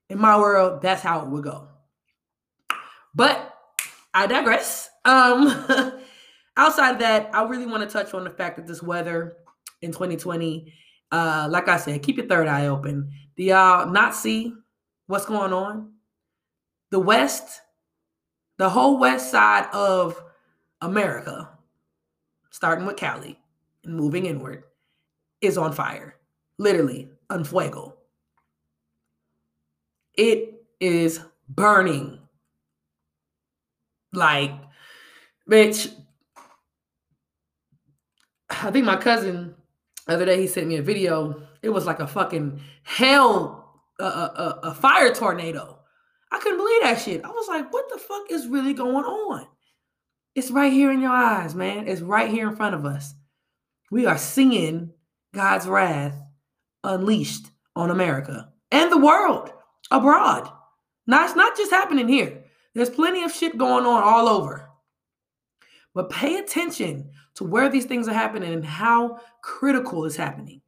[0.09, 1.67] In my world, that's how it would go.
[3.13, 3.53] But
[4.13, 4.89] I digress.
[5.03, 5.47] Um,
[6.57, 9.37] outside of that, I really want to touch on the fact that this weather
[9.81, 10.73] in 2020,
[11.11, 13.11] uh, like I said, keep your third eye open.
[13.35, 14.53] Do y'all not see
[15.07, 15.93] what's going on?
[16.91, 17.61] The West,
[18.57, 20.21] the whole west side of
[20.81, 21.49] America,
[22.51, 23.37] starting with Cali
[23.83, 24.63] and moving inward,
[25.41, 26.15] is on fire.
[26.57, 27.94] Literally, on fuego.
[30.17, 32.19] It is burning.
[34.13, 34.51] Like,
[35.49, 35.93] bitch.
[38.49, 39.55] I think my cousin
[40.07, 41.41] the other day he sent me a video.
[41.61, 45.79] It was like a fucking hell, a, a, a fire tornado.
[46.31, 47.23] I couldn't believe that shit.
[47.23, 49.47] I was like, what the fuck is really going on?
[50.35, 51.87] It's right here in your eyes, man.
[51.87, 53.13] It's right here in front of us.
[53.89, 54.91] We are seeing
[55.33, 56.15] God's wrath
[56.83, 59.51] unleashed on America and the world
[59.97, 60.49] abroad.
[61.07, 62.43] Now, it's not just happening here.
[62.73, 64.69] There's plenty of shit going on all over.
[65.93, 70.61] But pay attention to where these things are happening and how critical is happening.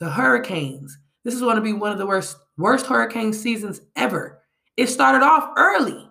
[0.00, 0.98] The hurricanes.
[1.24, 4.42] This is going to be one of the worst worst hurricane seasons ever.
[4.76, 6.08] It started off early.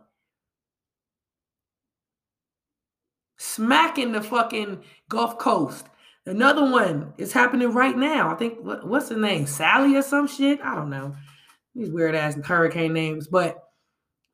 [3.37, 5.87] Smacking the fucking Gulf Coast.
[6.25, 8.29] Another one is happening right now.
[8.29, 9.47] I think what, what's the name?
[9.47, 10.61] Sally or some shit?
[10.61, 11.15] I don't know.
[11.75, 13.63] These weird ass hurricane names, but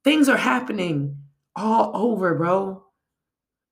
[0.03, 1.17] things are happening
[1.55, 2.83] all over, bro.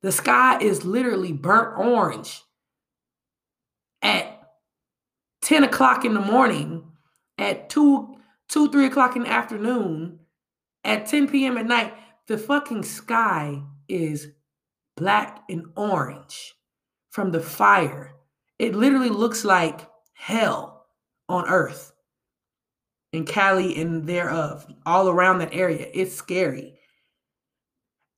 [0.02, 2.44] The sky is literally burnt orange
[4.02, 4.40] at
[5.42, 6.84] 10 o'clock in the morning,
[7.40, 8.16] at 2,
[8.50, 10.20] 2, 3 o'clock in the afternoon,
[10.84, 11.58] at 10 p.m.
[11.58, 11.94] at night.
[12.28, 14.28] The fucking sky is
[14.96, 16.54] black and orange
[17.10, 18.14] from the fire.
[18.60, 20.86] It literally looks like hell
[21.28, 21.95] on earth
[23.16, 25.88] in Cali and thereof, all around that area.
[25.94, 26.80] It's scary.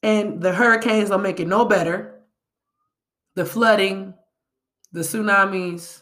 [0.04, 2.22] And the hurricanes don't make it no better.
[3.36, 4.16] The flooding,
[4.92, 6.02] the tsunamis,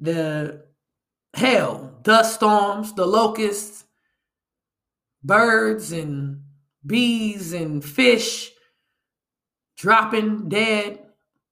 [0.00, 0.64] the
[1.34, 3.84] hell, dust storms, the locusts,
[5.24, 6.42] birds and
[6.84, 8.50] bees and fish
[9.76, 10.98] dropping dead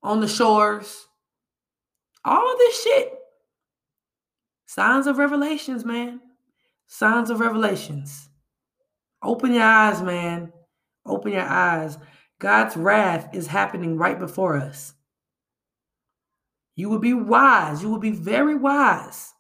[0.03, 1.07] on the shores.
[2.25, 3.15] All this shit.
[4.67, 6.21] Signs of revelations, man.
[6.93, 8.29] Signs of revelations.
[9.23, 10.53] Open your eyes, man.
[11.07, 11.97] Open your eyes.
[12.41, 14.93] God's wrath is happening right before us.
[16.75, 17.81] You will be wise.
[17.81, 19.33] You will be very wise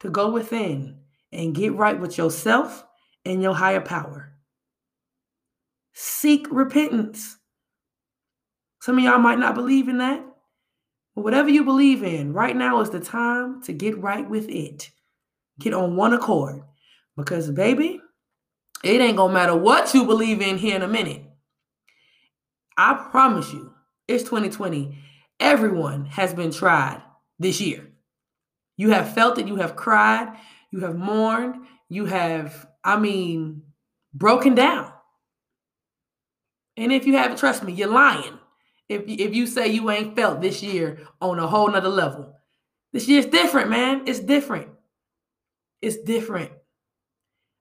[0.00, 0.98] to go within
[1.32, 2.84] and get right with yourself
[3.24, 4.34] and your higher power.
[5.94, 7.38] Seek repentance.
[8.82, 10.22] Some of y'all might not believe in that.
[11.14, 14.90] But whatever you believe in, right now is the time to get right with it.
[15.58, 16.64] Get on one accord.
[17.18, 18.00] Because, baby,
[18.84, 21.22] it ain't gonna matter what you believe in here in a minute.
[22.76, 23.74] I promise you,
[24.06, 24.96] it's 2020.
[25.40, 27.02] Everyone has been tried
[27.40, 27.90] this year.
[28.76, 30.32] You have felt it, you have cried,
[30.70, 31.56] you have mourned,
[31.88, 33.62] you have, I mean,
[34.14, 34.92] broken down.
[36.76, 38.38] And if you haven't, trust me, you're lying.
[38.88, 42.36] If, if you say you ain't felt this year on a whole nother level.
[42.92, 44.04] This year's different, man.
[44.06, 44.68] It's different.
[45.82, 46.52] It's different.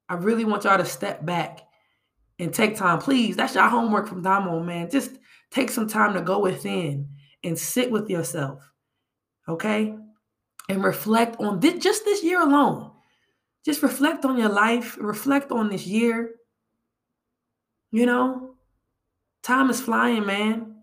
[0.09, 1.61] I really want y'all to step back
[2.39, 2.99] and take time.
[2.99, 4.89] Please, that's your homework from on, man.
[4.89, 5.17] Just
[5.51, 7.09] take some time to go within
[7.43, 8.71] and sit with yourself,
[9.47, 9.95] okay?
[10.69, 12.91] And reflect on this, just this year alone.
[13.65, 16.31] Just reflect on your life, reflect on this year.
[17.91, 18.55] You know,
[19.43, 20.81] time is flying, man.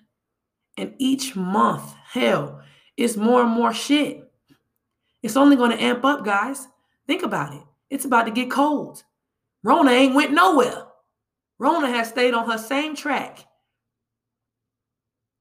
[0.77, 2.63] And each month, hell,
[2.97, 4.31] it's more and more shit.
[5.23, 6.67] It's only going to amp up, guys.
[7.07, 7.63] Think about it.
[7.91, 9.05] It's about to get cold.
[9.65, 10.85] Rona ain't went nowhere.
[11.59, 13.47] Rona has stayed on her same track.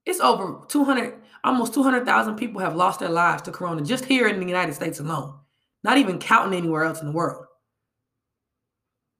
[0.06, 4.40] It's over 200, almost 200,000 people have lost their lives to Corona just here in
[4.40, 5.38] the United States alone,
[5.84, 7.46] not even counting anywhere else in the world.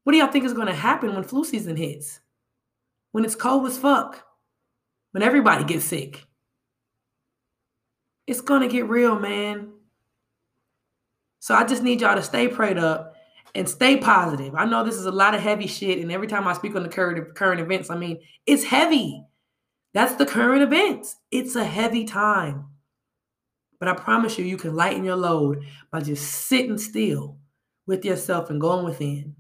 [0.04, 2.20] What do y'all think is going to happen when flu season hits?
[3.12, 4.24] When it's cold as fuck?
[5.12, 6.26] When everybody gets sick?
[8.26, 9.74] It's going to get real, man.
[11.40, 13.13] So I just need y'all to stay prayed up
[13.56, 14.56] and stay positive.
[14.56, 16.84] I know this is a lot of heavy shit, and every time I speak on
[16.84, 19.24] the current current events, I mean it's heavy.
[19.94, 21.18] That's the current events.
[21.32, 22.66] It's a heavy time.
[23.80, 27.38] But I promise you, you can lighten your load by just sitting still
[27.86, 29.36] with yourself and going within.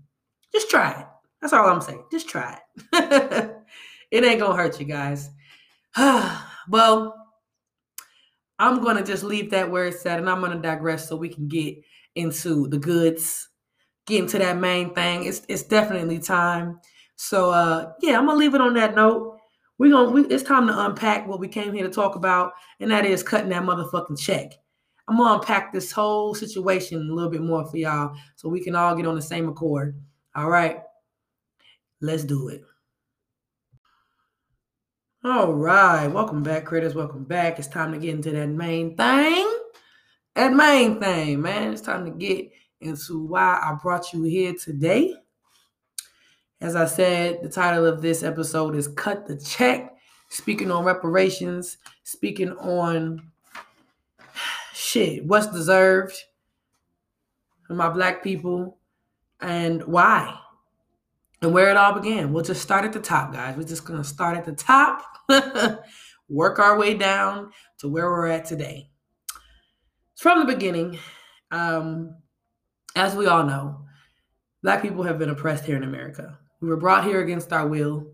[0.52, 1.08] Just try it.
[1.41, 2.04] That's all I'm saying.
[2.12, 2.60] Just try
[2.93, 3.56] it.
[4.12, 5.30] it ain't gonna hurt you guys.
[5.97, 7.15] well,
[8.60, 11.47] I'm gonna just leave that where it's at, and I'm gonna digress so we can
[11.47, 11.78] get
[12.15, 13.49] into the goods,
[14.06, 15.26] get to that main thing.
[15.26, 16.80] It's it's definitely time.
[17.16, 19.38] So uh yeah, I'm gonna leave it on that note.
[19.78, 22.92] We're gonna we, it's time to unpack what we came here to talk about, and
[22.92, 24.54] that is cutting that motherfucking check.
[25.08, 28.76] I'm gonna unpack this whole situation a little bit more for y'all so we can
[28.76, 30.00] all get on the same accord.
[30.36, 30.82] All right,
[32.02, 32.62] let's do it.
[35.26, 36.96] All right, welcome back, critters.
[36.96, 37.58] Welcome back.
[37.58, 39.60] It's time to get into that main thing.
[40.36, 41.72] That main thing, man.
[41.72, 42.52] It's time to get
[42.84, 45.15] into why I brought you here today.
[46.62, 49.93] As I said, the title of this episode is Cut the Check,
[50.30, 53.22] speaking on reparations, speaking on
[54.74, 56.15] shit, what's deserved
[57.67, 58.78] for my black people
[59.41, 60.38] and why
[61.43, 62.32] and where it all began.
[62.32, 63.58] We'll just start at the top, guys.
[63.58, 65.04] We're just going to start at the top,
[66.30, 68.89] work our way down to where we're at today.
[70.15, 70.98] From the beginning,
[71.52, 72.15] um,
[72.95, 73.86] as we all know,
[74.62, 76.38] black people have been oppressed here in America.
[76.62, 78.08] We were brought here against our will.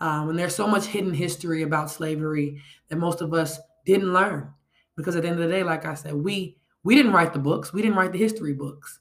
[0.00, 4.52] Um, and there's so much hidden history about slavery that most of us didn't learn.
[4.96, 7.38] Because at the end of the day like i said we we didn't write the
[7.38, 7.72] books.
[7.72, 9.00] We didn't write the history books.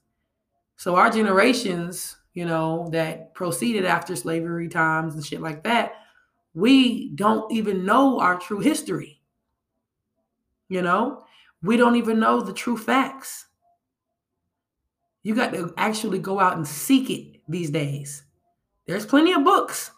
[0.75, 5.93] So our generations you know that proceeded after slavery times and shit like that
[6.57, 9.21] we don't even know our true history.
[10.69, 11.23] You know?
[11.61, 13.45] We don't even know the true facts
[15.23, 18.23] you got to actually go out and seek it these days
[18.87, 19.91] there's plenty of books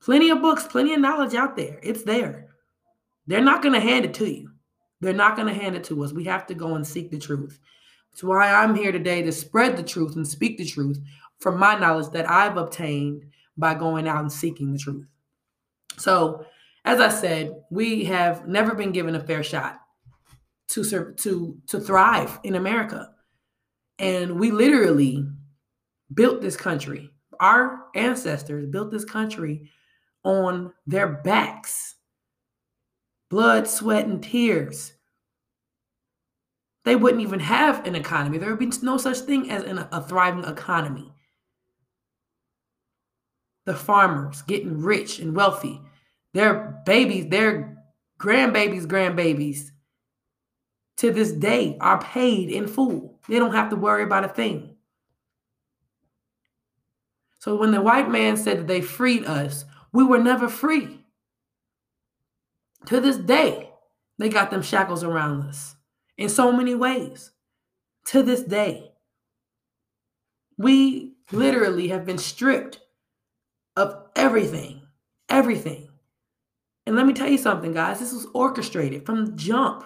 [0.00, 2.48] plenty of books plenty of knowledge out there it's there
[3.26, 4.50] they're not going to hand it to you
[5.04, 6.12] they're not going to hand it to us.
[6.12, 7.58] We have to go and seek the truth.
[8.10, 10.98] That's why I'm here today to spread the truth and speak the truth
[11.40, 13.24] from my knowledge that I've obtained
[13.56, 15.06] by going out and seeking the truth.
[15.98, 16.46] So,
[16.84, 19.80] as I said, we have never been given a fair shot
[20.68, 23.10] to serve, to to thrive in America.
[23.98, 25.26] And we literally
[26.12, 27.10] built this country.
[27.40, 29.70] Our ancestors built this country
[30.24, 31.96] on their backs.
[33.30, 34.94] Blood, sweat, and tears
[36.84, 38.38] they wouldn't even have an economy.
[38.38, 41.12] There would be no such thing as an, a thriving economy.
[43.64, 45.80] The farmers getting rich and wealthy,
[46.34, 47.78] their babies, their
[48.20, 49.70] grandbabies, grandbabies,
[50.96, 53.18] to this day are paid in full.
[53.28, 54.76] They don't have to worry about a thing.
[57.38, 61.04] So when the white man said that they freed us, we were never free.
[62.86, 63.70] To this day,
[64.18, 65.76] they got them shackles around us
[66.16, 67.32] in so many ways
[68.06, 68.92] to this day.
[70.56, 72.80] We literally have been stripped
[73.76, 74.82] of everything,
[75.28, 75.88] everything.
[76.86, 78.00] And let me tell you something, guys.
[78.00, 79.84] This was orchestrated from jump.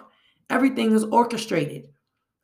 [0.49, 1.87] Everything is orchestrated.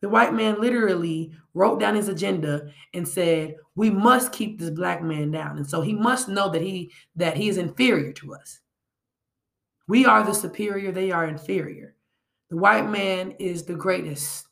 [0.01, 5.01] The white man literally wrote down his agenda and said, "We must keep this black
[5.01, 8.61] man down." And so he must know that he that he is inferior to us.
[9.87, 11.95] We are the superior, they are inferior.
[12.49, 14.47] The white man is the greatest.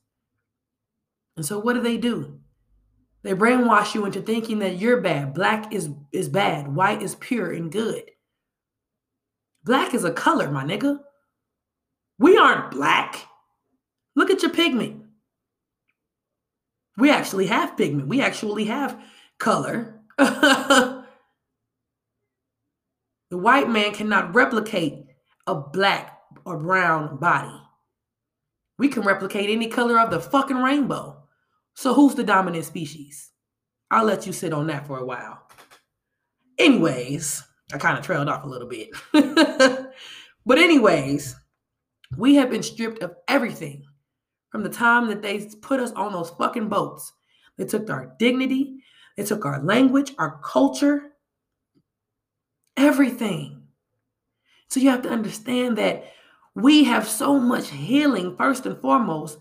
[1.37, 2.39] And so what do they do?
[3.23, 5.33] They brainwash you into thinking that you're bad.
[5.33, 6.67] Black is is bad.
[6.67, 8.11] White is pure and good.
[9.63, 10.99] Black is a color, my nigga.
[12.19, 13.27] We aren't black.
[14.15, 15.03] Look at your pigment.
[16.97, 18.07] We actually have pigment.
[18.07, 19.01] We actually have
[19.39, 20.01] color.
[20.17, 21.05] the
[23.31, 25.05] white man cannot replicate
[25.47, 27.59] a black or brown body.
[28.77, 31.23] We can replicate any color of the fucking rainbow.
[31.75, 33.31] So who's the dominant species?
[33.89, 35.41] I'll let you sit on that for a while.
[36.57, 38.89] Anyways, I kind of trailed off a little bit.
[40.45, 41.35] but, anyways,
[42.17, 43.83] we have been stripped of everything
[44.53, 47.11] from the time that they put us on those fucking boats.
[47.57, 48.83] They took our dignity,
[49.17, 51.13] they took our language, our culture,
[52.77, 53.63] everything.
[54.67, 56.03] So you have to understand that
[56.53, 59.39] we have so much healing, first and foremost,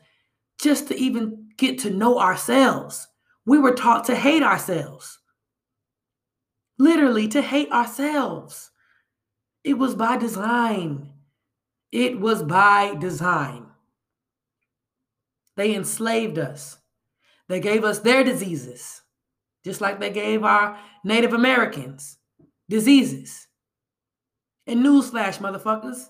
[0.59, 3.07] just to even get to know ourselves.
[3.45, 5.19] We were taught to hate ourselves,
[6.79, 8.71] literally, to hate ourselves.
[9.63, 11.13] It was by design.
[11.91, 13.72] It was by design.
[15.57, 16.79] They enslaved us.
[17.49, 19.03] They gave us their diseases,
[19.65, 22.19] just like they gave our Native Americans
[22.69, 23.47] diseases.
[24.67, 26.07] And newsflash, motherfuckers,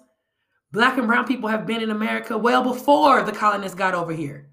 [0.73, 4.49] Black and brown people have been in America well before the colonists got over here.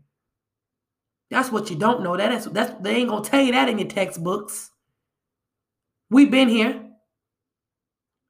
[1.32, 2.18] That's what you don't know.
[2.18, 4.70] That is that's they ain't gonna tell you that in your textbooks.
[6.10, 6.86] We've been here.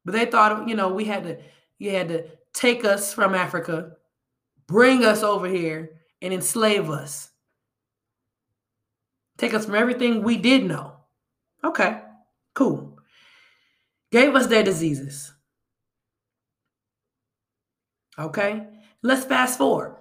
[0.05, 1.37] But they thought, you know, we had to,
[1.77, 3.91] you had to take us from Africa,
[4.67, 7.29] bring us over here, and enslave us.
[9.37, 10.93] Take us from everything we did know.
[11.63, 12.01] Okay,
[12.53, 12.99] cool.
[14.11, 15.33] Gave us their diseases.
[18.17, 18.67] Okay,
[19.01, 19.95] let's fast forward.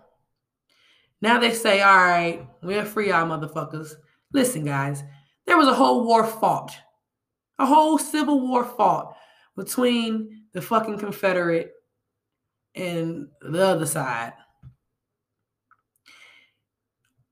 [1.21, 3.93] Now they say, all right, we're free our motherfuckers.
[4.33, 5.03] Listen, guys,
[5.47, 6.77] there was a whole war fought,
[7.59, 9.17] a whole civil war fought
[9.57, 11.73] between the fucking Confederate
[12.75, 14.33] and the other side.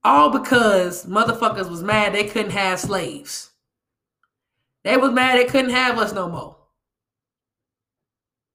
[0.07, 3.51] All because motherfuckers was mad they couldn't have slaves.
[4.85, 6.55] They was mad they couldn't have us no more.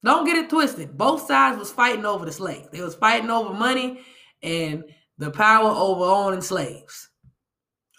[0.03, 0.97] Don't get it twisted.
[0.97, 2.69] Both sides was fighting over the slaves.
[2.73, 4.01] They was fighting over money
[4.43, 4.85] and
[5.19, 7.11] the power over owning slaves.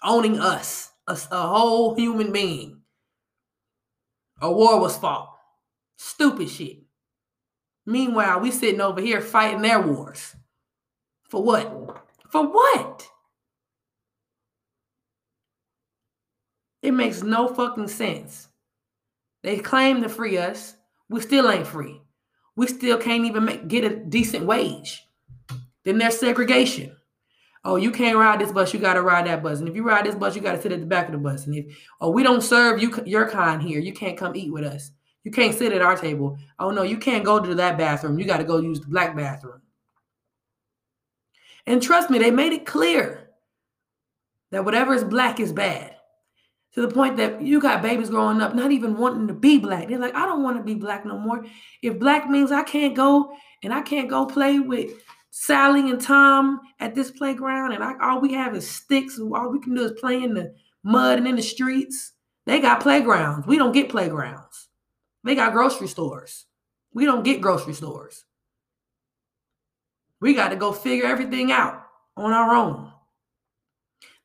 [0.02, 2.80] Owning us, a, a whole human being.
[4.42, 5.32] A war was fought.
[5.96, 6.78] Stupid shit.
[7.86, 10.34] Meanwhile, we sitting over here fighting their wars.
[11.28, 12.02] For what?
[12.30, 13.10] For what?
[16.84, 18.48] It makes no fucking sense.
[19.42, 20.76] They claim to free us.
[21.08, 22.02] We still ain't free.
[22.56, 25.02] We still can't even make, get a decent wage.
[25.86, 26.94] Then there's segregation.
[27.64, 28.74] Oh, you can't ride this bus.
[28.74, 29.60] You got to ride that bus.
[29.60, 31.18] And if you ride this bus, you got to sit at the back of the
[31.18, 31.46] bus.
[31.46, 34.64] And if oh, we don't serve you your kind here, you can't come eat with
[34.64, 34.90] us.
[35.22, 36.36] You can't sit at our table.
[36.58, 38.18] Oh no, you can't go to that bathroom.
[38.18, 39.62] You got to go use the black bathroom.
[41.66, 43.30] And trust me, they made it clear
[44.50, 45.93] that whatever is black is bad
[46.74, 49.88] to the point that you got babies growing up not even wanting to be black.
[49.88, 51.44] They're like, I don't want to be black no more.
[51.82, 54.90] If black means I can't go and I can't go play with
[55.30, 59.50] Sally and Tom at this playground, and I, all we have is sticks, and all
[59.50, 60.54] we can do is play in the
[60.84, 62.12] mud and in the streets.
[62.46, 63.46] They got playgrounds.
[63.46, 64.68] We don't get playgrounds.
[65.24, 66.46] They got grocery stores.
[66.92, 68.24] We don't get grocery stores.
[70.20, 71.82] We got to go figure everything out
[72.16, 72.92] on our own.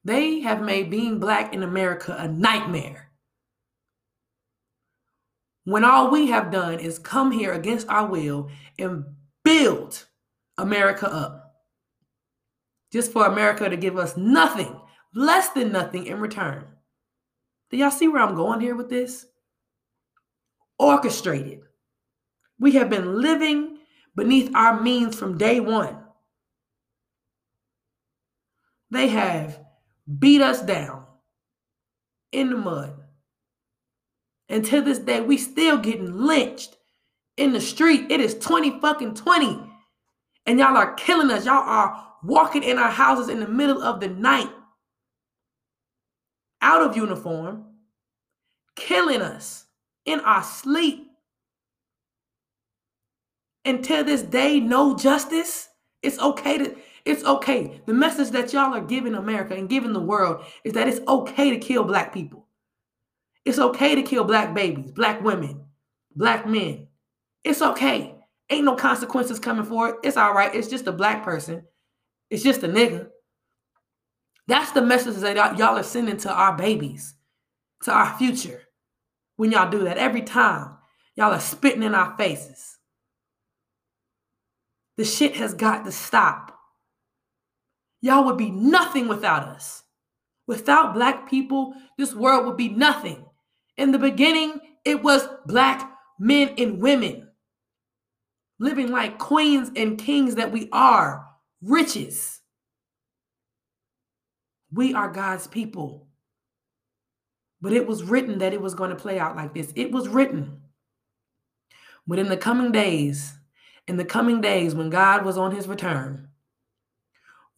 [0.10, 3.12] They have made being black in America a nightmare.
[5.66, 8.50] When all we have done is come here against our will
[8.80, 9.06] and
[9.44, 10.08] build
[10.58, 11.54] America up.
[12.92, 14.82] Just for America to give us nothing,
[15.14, 16.66] less than nothing in return.
[17.70, 19.28] Do y'all see where I'm going here with this?
[20.80, 21.60] Orchestrated.
[22.60, 23.78] We have been living
[24.16, 26.00] beneath our means from day one.
[28.90, 29.69] They have
[30.18, 31.06] beat us down
[32.32, 32.96] in the mud.
[34.48, 36.76] And to this day, we still getting lynched
[37.38, 38.12] in the street.
[38.12, 39.60] It is 20 fucking 20.
[40.46, 41.46] And y'all are killing us.
[41.46, 44.50] Y'all are walking in our houses in the middle of the night
[46.62, 47.66] out of uniform,
[48.76, 49.66] killing us
[50.06, 51.08] in our sleep.
[53.64, 55.70] And to this day, no justice.
[56.02, 56.76] It's okay to
[57.06, 57.82] it's okay.
[57.86, 61.50] The message that y'all are giving America and giving the world is that it's okay
[61.52, 62.48] to kill black people.
[63.46, 65.66] It's okay to kill black babies, black women,
[66.16, 66.88] black men.
[67.44, 68.16] It's okay.
[68.50, 69.96] Ain't no consequences coming for it.
[70.04, 70.54] It's all right.
[70.54, 71.64] It's just a black person.
[72.30, 73.10] It's just a nigga.
[74.48, 77.14] That's the message that y'all are sending to our babies,
[77.84, 78.64] to our future.
[79.38, 80.76] When y'all do that, every time
[81.16, 82.78] y'all are spitting in our faces.
[84.98, 86.59] The shit has got to stop.
[88.02, 89.84] Y'all would be nothing without us.
[90.48, 93.26] Without black people, this world would be nothing.
[93.78, 97.30] In the beginning, it was black men and women
[98.60, 101.26] living like queens and kings that we are,
[101.62, 102.42] riches.
[104.72, 106.08] We are God's people.
[107.62, 109.74] But it was written that it was going to play out like this.
[109.76, 110.62] It was written.
[112.08, 113.34] But in the coming days,
[113.88, 116.29] in the coming days when God was on his return,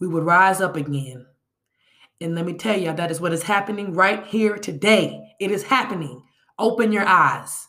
[0.01, 1.27] we would rise up again.
[2.19, 5.35] And let me tell you, that is what is happening right here today.
[5.39, 6.23] It is happening.
[6.59, 7.67] Open your eyes.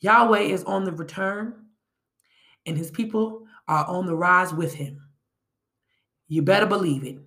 [0.00, 1.54] Yahweh is on the return,
[2.66, 5.00] and his people are on the rise with him.
[6.28, 7.18] You better believe it.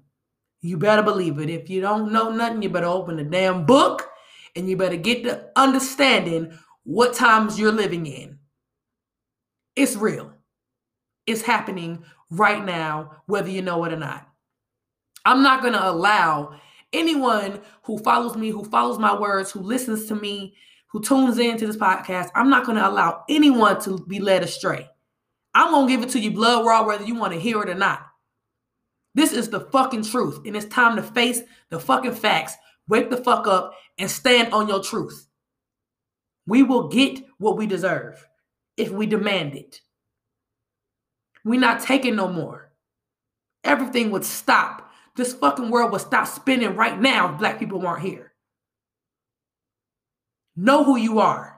[0.61, 1.49] You better believe it.
[1.49, 4.09] If you don't know nothing, you better open the damn book
[4.55, 8.39] and you better get the understanding what times you're living in.
[9.75, 10.36] It's real.
[11.27, 14.27] It's happening right now, whether you know it or not.
[15.25, 16.59] I'm not going to allow
[16.93, 20.55] anyone who follows me, who follows my words, who listens to me,
[20.87, 24.87] who tunes into this podcast, I'm not going to allow anyone to be led astray.
[25.53, 27.69] I'm going to give it to you blood raw, whether you want to hear it
[27.69, 28.05] or not.
[29.15, 30.39] This is the fucking truth.
[30.45, 32.53] And it's time to face the fucking facts,
[32.87, 35.27] wake the fuck up, and stand on your truth.
[36.45, 38.25] We will get what we deserve
[38.77, 39.81] if we demand it.
[41.47, 42.69] We're not taking no more.
[43.63, 44.91] Everything would stop.
[45.15, 48.33] This fucking world would stop spinning right now if black people weren't here.
[50.57, 51.57] Know who you are.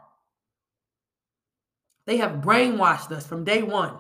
[2.06, 3.96] They have brainwashed us from day one.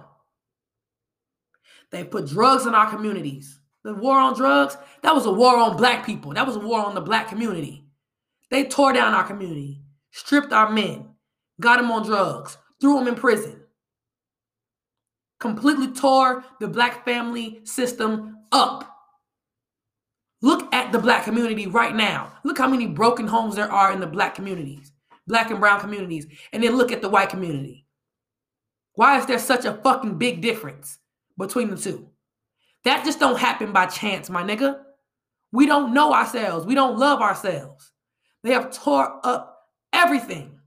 [1.89, 3.59] They put drugs in our communities.
[3.83, 6.33] The war on drugs, that was a war on black people.
[6.33, 7.83] That was a war on the black community.
[8.51, 9.81] They tore down our community,
[10.11, 11.15] stripped our men,
[11.59, 13.58] got them on drugs, threw them in prison,
[15.39, 18.85] completely tore the black family system up.
[20.41, 22.31] Look at the black community right now.
[22.43, 24.91] Look how many broken homes there are in the black communities,
[25.27, 26.27] black and brown communities.
[26.53, 27.85] And then look at the white community.
[28.93, 30.99] Why is there such a fucking big difference
[31.37, 32.09] between the two?
[32.85, 34.79] That just don't happen by chance, my nigga.
[35.51, 36.65] We don't know ourselves.
[36.65, 37.91] We don't love ourselves.
[38.43, 39.57] They have tore up
[39.91, 40.59] everything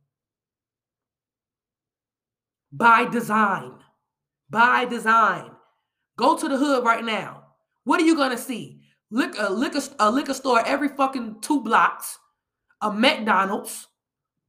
[2.70, 3.72] by design.
[4.52, 5.50] By design.
[6.18, 7.44] Go to the hood right now.
[7.84, 8.82] What are you gonna see?
[9.10, 12.18] Lick a liquor a liquor store every fucking two blocks,
[12.82, 13.88] a McDonald's,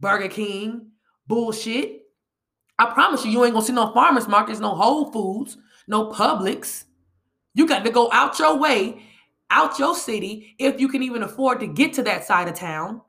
[0.01, 0.91] Burger King,
[1.26, 2.01] bullshit.
[2.78, 6.84] I promise you, you ain't gonna see no farmers markets, no Whole Foods, no Publix.
[7.54, 9.04] You got to go out your way,
[9.51, 12.99] out your city, if you can even afford to get to that side of town.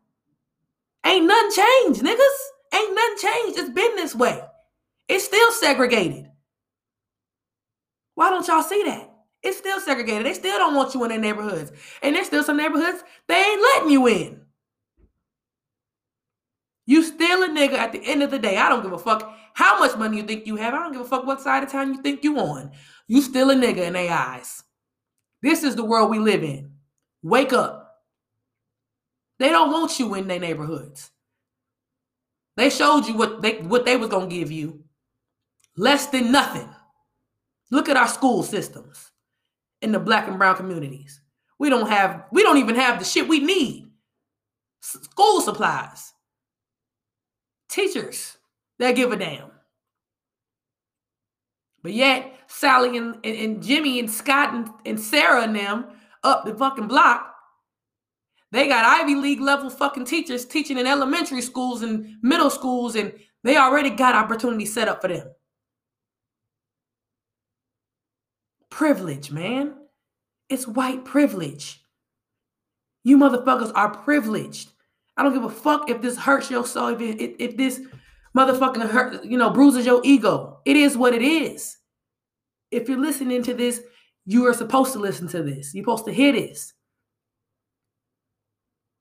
[1.05, 2.73] Ain't nothing changed, niggas.
[2.73, 3.59] Ain't nothing changed.
[3.59, 4.41] It's been this way.
[5.09, 6.29] It's still segregated.
[8.15, 9.11] Why don't y'all see that?
[9.43, 10.27] It's still segregated.
[10.27, 11.71] They still don't want you in their neighborhoods.
[12.03, 14.41] And there's still some neighborhoods they ain't letting you in.
[16.87, 18.57] You still a nigga at the end of the day.
[18.57, 20.75] I don't give a fuck how much money you think you have.
[20.75, 22.73] I don't give a fuck what side of town you think you on.
[23.07, 24.63] You still a nigga in their eyes.
[25.43, 26.73] This is the world we live in.
[27.23, 27.85] Wake up.
[29.39, 31.11] They don't want you in their neighborhoods.
[32.57, 34.85] They showed you what they what they was gonna give you.
[35.77, 36.69] Less than nothing.
[37.75, 39.11] Look at our school systems
[39.83, 41.21] in the black and brown communities.
[41.59, 43.91] We don't have, we don't even have the shit we need.
[44.81, 46.13] School supplies.
[47.69, 48.37] Teachers
[48.79, 49.51] that give a damn.
[51.83, 55.87] But yet, Sally and, and, and Jimmy and Scott and, and Sarah and them
[56.23, 57.35] up the fucking block
[58.55, 63.13] they got Ivy League level fucking teachers teaching in elementary schools and middle schools, and
[63.43, 65.27] they already got opportunity set up for them.
[68.75, 69.73] Privilege, man.
[70.49, 71.81] It's white privilege.
[73.05, 74.69] You motherfuckers are privileged.
[75.17, 77.81] I don't give a fuck if this hurts your soul, if, it, if this
[78.37, 80.59] motherfucking hurt, you know, bruises your ego.
[80.65, 81.77] It is what it is.
[82.73, 83.81] If you're listening to this,
[84.27, 85.73] you are supposed to listen to this.
[85.73, 86.73] You're supposed to hear this.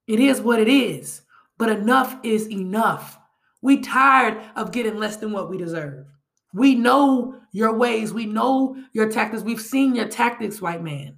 [0.06, 1.22] It is what it is.
[1.58, 3.18] But enough is enough.
[3.60, 6.06] We tired of getting less than what we deserve.
[6.54, 8.14] We know your ways.
[8.14, 9.42] We know your tactics.
[9.42, 11.16] We've seen your tactics, white man.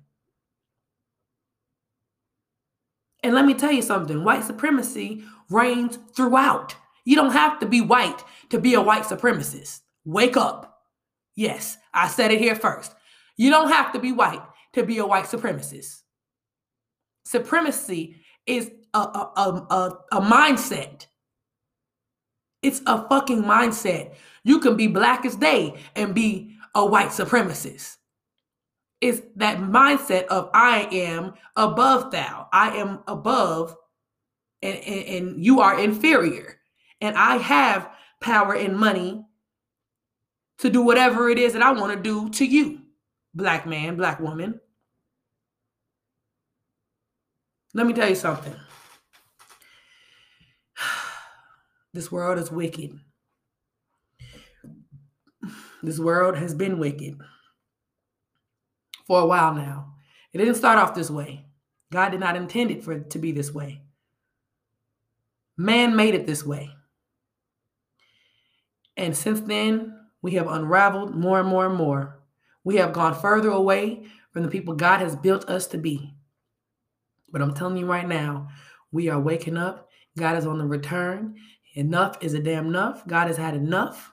[3.23, 6.75] And let me tell you something white supremacy reigns throughout.
[7.05, 9.81] You don't have to be white to be a white supremacist.
[10.05, 10.81] Wake up.
[11.35, 12.95] Yes, I said it here first.
[13.37, 16.03] You don't have to be white to be a white supremacist.
[17.25, 18.17] Supremacy
[18.47, 21.07] is a, a, a, a, mindset.
[22.63, 24.15] It's a fucking mindset.
[24.45, 27.97] You can be black as day and be a white supremacist.
[29.01, 32.49] It's that mindset of I am above thou.
[32.53, 33.77] I am above
[34.63, 36.59] and, and, and you are inferior.
[37.01, 37.91] And I have
[38.21, 39.25] power and money
[40.59, 42.81] to do whatever it is that I want to do to you,
[43.35, 44.61] black man, black woman.
[47.75, 48.55] Let me tell you something.
[51.97, 53.01] This world is wicked.
[55.83, 57.19] This world has been wicked
[59.07, 59.95] for a while now.
[60.35, 61.47] It didn't start off this way.
[61.91, 63.81] God did not intend it for it to be this way.
[65.57, 66.69] Man made it this way.
[68.99, 72.21] And since then, we have unraveled more and more and more.
[72.63, 76.13] We have gone further away from the people God has built us to be.
[77.33, 78.49] But I'm telling you right now,
[78.93, 79.89] we are waking up.
[80.19, 81.37] God is on the return.
[81.77, 83.07] Enough is a damn enough.
[83.07, 84.13] God has had enough.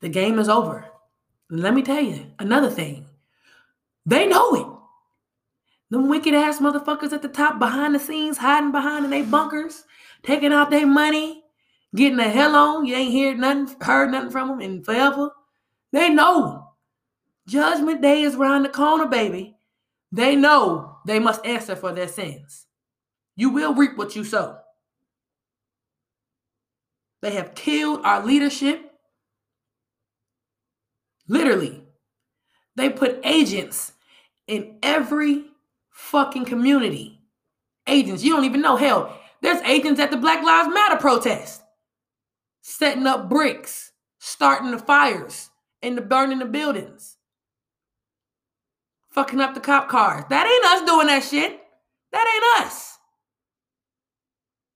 [0.00, 0.86] The game is over.
[1.50, 3.04] Let me tell you another thing.
[4.06, 4.66] They know it.
[5.90, 9.84] Them wicked ass motherfuckers at the top behind the scenes, hiding behind in their bunkers,
[10.22, 11.44] taking out their money,
[11.94, 12.86] getting the hell on.
[12.86, 15.32] You ain't heard nothing, heard nothing from them in forever.
[15.92, 16.68] They know.
[17.46, 19.54] Judgment day is around the corner, baby.
[20.10, 22.66] They know they must answer for their sins.
[23.36, 24.61] You will reap what you sow.
[27.22, 28.92] They have killed our leadership.
[31.28, 31.84] Literally,
[32.76, 33.92] they put agents
[34.46, 35.44] in every
[35.90, 37.20] fucking community.
[37.86, 38.76] Agents, you don't even know.
[38.76, 41.62] Hell, there's agents at the Black Lives Matter protest,
[42.60, 45.50] setting up bricks, starting the fires,
[45.82, 47.16] and the burning the buildings,
[49.10, 50.24] fucking up the cop cars.
[50.28, 51.60] That ain't us doing that shit.
[52.12, 52.91] That ain't us.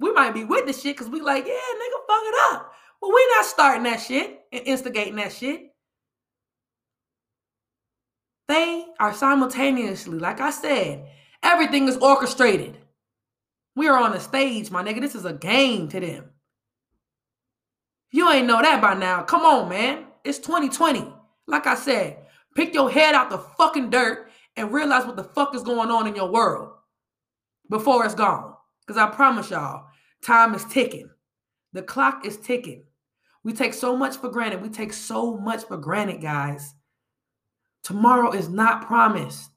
[0.01, 2.72] We might be with the shit because we like, yeah, nigga, fuck it up.
[3.01, 5.70] But we not starting that shit and instigating that shit.
[8.49, 11.09] They are simultaneously, like I said,
[11.42, 12.78] everything is orchestrated.
[13.74, 15.01] We are on a stage, my nigga.
[15.01, 16.30] This is a game to them.
[18.11, 19.22] You ain't know that by now.
[19.22, 20.05] Come on, man.
[20.24, 21.12] It's 2020.
[21.47, 22.18] Like I said,
[22.55, 26.07] pick your head out the fucking dirt and realize what the fuck is going on
[26.07, 26.70] in your world
[27.68, 28.55] before it's gone.
[28.87, 29.87] Because I promise y'all,
[30.22, 31.11] time is ticking.
[31.72, 32.84] The clock is ticking.
[33.43, 34.62] We take so much for granted.
[34.62, 36.74] We take so much for granted, guys.
[37.82, 39.51] Tomorrow is not promised.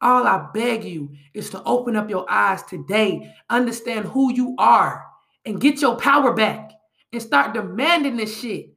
[0.00, 5.04] All I beg you is to open up your eyes today, understand who you are,
[5.44, 6.72] and get your power back
[7.12, 8.74] and start demanding this shit.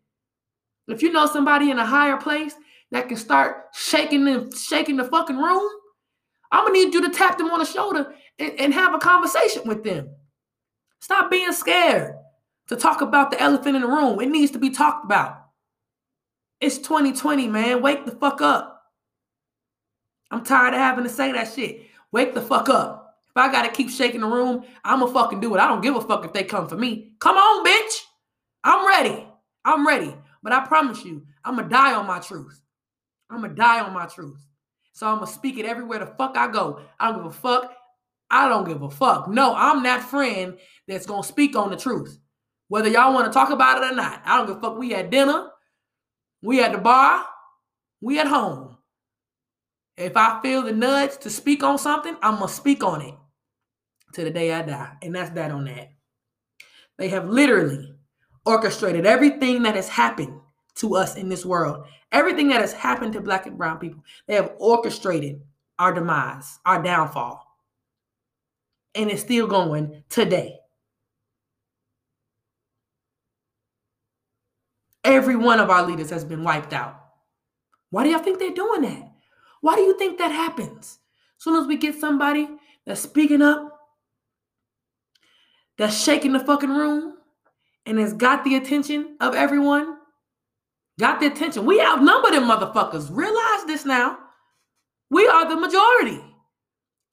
[0.88, 2.54] If you know somebody in a higher place
[2.92, 5.70] that can start shaking the shaking the fucking room,
[6.52, 9.64] I'm gonna need you to tap them on the shoulder and, and have a conversation
[9.66, 10.10] with them.
[11.00, 12.16] Stop being scared
[12.68, 14.20] to talk about the elephant in the room.
[14.20, 15.38] It needs to be talked about.
[16.60, 17.82] It's 2020, man.
[17.82, 18.84] Wake the fuck up.
[20.32, 21.82] I'm tired of having to say that shit.
[22.12, 23.16] Wake the fuck up.
[23.30, 25.60] If I gotta keep shaking the room, I'ma fucking do it.
[25.60, 27.12] I don't give a fuck if they come for me.
[27.20, 28.02] Come on, bitch.
[28.64, 29.28] I'm ready.
[29.64, 30.16] I'm ready.
[30.42, 32.62] But I promise you, I'ma die on my truth.
[33.30, 34.46] I'ma die on my truth.
[34.94, 36.82] So I'ma speak it everywhere the fuck I go.
[37.00, 37.77] I don't give a fuck.
[38.30, 39.28] I don't give a fuck.
[39.28, 40.58] No, I'm that friend
[40.88, 42.20] that's gonna speak on the truth.
[42.68, 44.22] Whether y'all want to talk about it or not.
[44.26, 44.78] I don't give a fuck.
[44.78, 45.50] We at dinner,
[46.42, 47.26] we at the bar,
[48.02, 48.78] we at home.
[49.96, 53.16] If I feel the nudge to speak on something, I'm to speak on it
[54.14, 54.94] to the day I die.
[55.02, 55.92] And that's that on that.
[56.98, 57.96] They have literally
[58.46, 60.40] orchestrated everything that has happened
[60.76, 64.04] to us in this world, everything that has happened to black and brown people.
[64.28, 65.42] They have orchestrated
[65.80, 67.47] our demise, our downfall.
[68.98, 70.58] And it's still going today.
[75.04, 77.00] Every one of our leaders has been wiped out.
[77.92, 79.12] Why do y'all think they're doing that?
[79.62, 81.00] Why do you think that happens?
[81.38, 82.50] As soon as we get somebody
[82.86, 83.80] that's speaking up,
[85.78, 87.14] that's shaking the fucking room,
[87.86, 89.98] and has got the attention of everyone,
[91.00, 91.66] got the attention.
[91.66, 93.16] We outnumber them motherfuckers.
[93.16, 94.18] Realize this now.
[95.12, 96.22] We are the majority.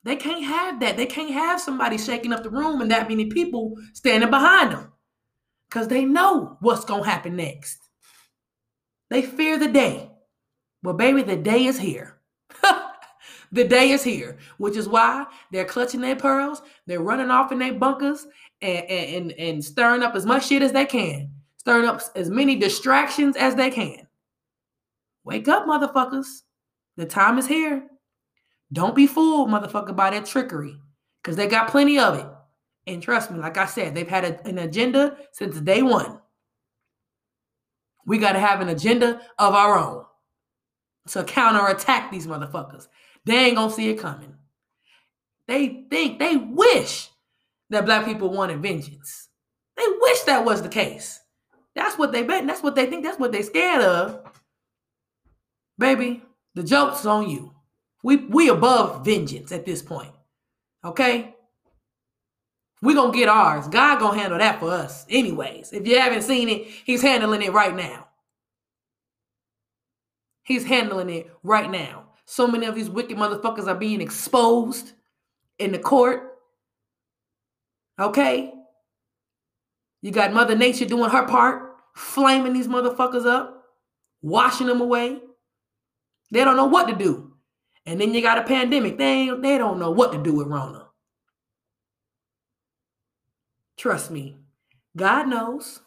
[0.05, 0.97] They can't have that.
[0.97, 4.93] They can't have somebody shaking up the room and that many people standing behind them
[5.69, 7.79] because they know what's going to happen next.
[9.11, 10.11] They fear the day.
[10.83, 12.19] Well, baby, the day is here.
[13.53, 17.59] the day is here, which is why they're clutching their pearls, they're running off in
[17.59, 18.27] their bunkers
[18.61, 22.57] and, and, and stirring up as much shit as they can, stirring up as many
[22.57, 24.07] distractions as they can.
[25.25, 26.43] Wake up, motherfuckers.
[26.97, 27.89] The time is here.
[28.73, 30.77] Don't be fooled, motherfucker, by that trickery,
[31.23, 32.27] because they got plenty of it.
[32.87, 36.21] And trust me, like I said, they've had a, an agenda since day one.
[38.07, 40.05] We got to have an agenda of our own
[41.09, 42.89] to counterattack these motherfuckers.
[43.25, 44.35] They ain't gonna see it coming.
[45.47, 47.09] They think, they wish
[47.71, 49.29] that black people wanted vengeance.
[49.77, 51.21] They wish that was the case.
[51.75, 52.47] That's what they bet.
[52.47, 53.05] That's what they think.
[53.05, 54.21] That's what they scared of.
[55.77, 56.23] Baby,
[56.55, 57.53] the joke's on you.
[58.05, 60.13] We we above vengeance at this point.
[60.85, 61.35] Okay?
[62.85, 63.67] we gonna get ours.
[63.67, 65.07] God gonna handle that for us.
[65.09, 68.09] Anyways, if you haven't seen it, he's handling it right now.
[70.43, 72.05] He's handling it right now.
[72.27, 74.93] So many of these wicked motherfuckers are being exposed
[75.59, 76.37] in the court.
[77.99, 78.53] Okay?
[80.03, 83.65] You got Mother Nature doing her part, flaming these motherfuckers up,
[84.21, 85.21] washing them away.
[86.31, 87.34] They don't know what to do.
[87.87, 88.99] And then you got a pandemic.
[88.99, 90.87] They they don't know what to do with Rona.
[93.77, 94.37] Trust me.
[94.97, 95.81] God knows.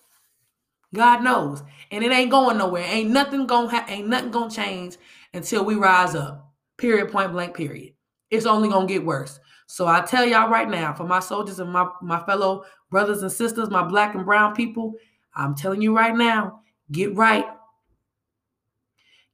[0.93, 1.63] God knows.
[1.91, 2.85] And it ain't going nowhere.
[2.85, 4.97] Ain't nothing gonna ha- ain't nothing gonna change
[5.33, 6.51] until we rise up.
[6.77, 7.93] Period, point blank, period.
[8.29, 9.39] It's only gonna get worse.
[9.67, 13.31] So I tell y'all right now, for my soldiers and my, my fellow brothers and
[13.31, 14.93] sisters, my black and brown people,
[15.35, 17.45] I'm telling you right now, get right.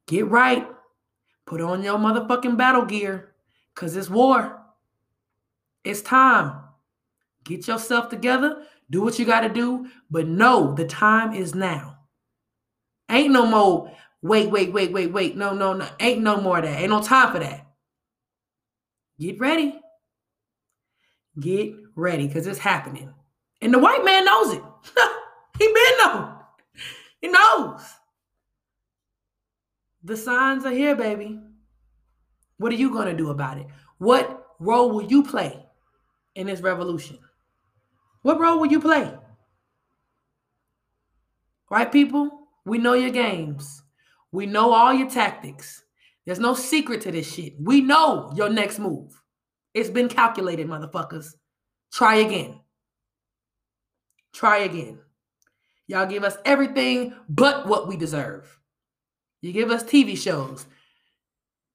[0.07, 0.67] Get right.
[1.45, 3.33] Put on your motherfucking battle gear.
[3.75, 4.61] Cause it's war.
[5.83, 6.59] It's time.
[7.43, 8.63] Get yourself together.
[8.89, 11.97] Do what you got to do, but know the time is now.
[13.09, 13.91] Ain't no more
[14.23, 15.37] wait, wait, wait, wait, wait.
[15.37, 15.87] No, no, no.
[15.99, 16.79] Ain't no more that.
[16.79, 17.67] Ain't no time for that.
[19.19, 19.79] Get ready.
[21.39, 23.13] Get ready because it's happening.
[23.61, 24.63] And the white man knows it.
[25.59, 26.39] he been know.
[27.21, 27.81] He knows.
[30.03, 31.39] The signs are here, baby.
[32.57, 33.67] What are you going to do about it?
[33.97, 35.65] What role will you play
[36.35, 37.19] in this revolution?
[38.21, 39.13] What role will you play?
[41.69, 42.47] Right, people?
[42.65, 43.83] We know your games.
[44.31, 45.83] We know all your tactics.
[46.25, 47.53] There's no secret to this shit.
[47.59, 49.21] We know your next move.
[49.73, 51.33] It's been calculated, motherfuckers.
[51.91, 52.59] Try again.
[54.33, 54.99] Try again.
[55.87, 58.59] Y'all give us everything but what we deserve.
[59.43, 60.65] You give us TV shows.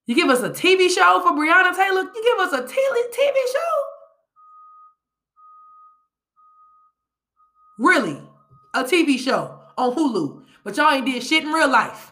[0.07, 2.01] You give us a TV show for Breonna Taylor.
[2.01, 3.13] You give us a TV
[3.53, 3.85] show.
[7.79, 8.23] Really?
[8.75, 10.45] A TV show on Hulu.
[10.65, 12.11] But y'all ain't did shit in real life.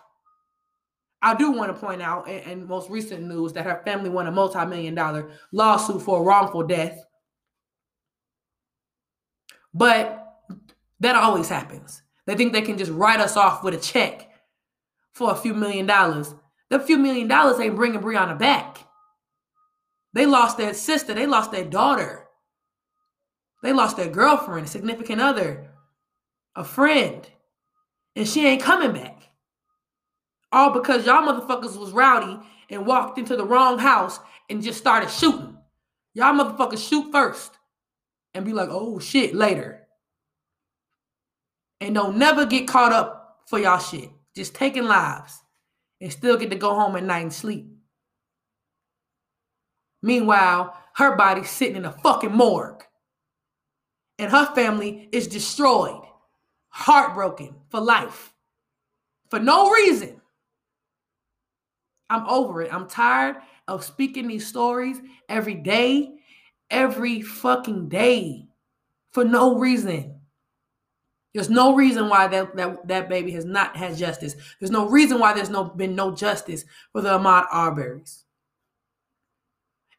[1.22, 4.26] I do want to point out in, in most recent news that her family won
[4.26, 7.02] a multi-million dollar lawsuit for a wrongful death.
[9.72, 10.22] But
[11.00, 12.02] that always happens.
[12.26, 14.26] They think they can just write us off with a check
[15.16, 16.34] for a few million dollars.
[16.68, 18.84] The few million dollars ain't bringing Breonna back.
[20.12, 21.14] They lost their sister.
[21.14, 22.26] They lost their daughter.
[23.62, 25.70] They lost their girlfriend, a significant other,
[26.54, 27.26] a friend.
[28.14, 29.22] And she ain't coming back.
[30.52, 32.38] All because y'all motherfuckers was rowdy
[32.68, 35.56] and walked into the wrong house and just started shooting.
[36.12, 37.52] Y'all motherfuckers shoot first
[38.34, 39.86] and be like, oh shit, later.
[41.80, 44.10] And don't never get caught up for y'all shit.
[44.36, 45.42] Just taking lives
[46.00, 47.66] and still get to go home at night and sleep.
[50.02, 52.84] Meanwhile, her body's sitting in a fucking morgue.
[54.18, 56.02] And her family is destroyed,
[56.68, 58.32] heartbroken for life,
[59.30, 60.20] for no reason.
[62.08, 62.72] I'm over it.
[62.72, 63.36] I'm tired
[63.68, 66.14] of speaking these stories every day,
[66.70, 68.46] every fucking day
[69.12, 70.15] for no reason.
[71.36, 74.36] There's no reason why that, that, that baby has not had justice.
[74.58, 78.24] There's no reason why there's no been no justice for the Ahmaud Arbery's.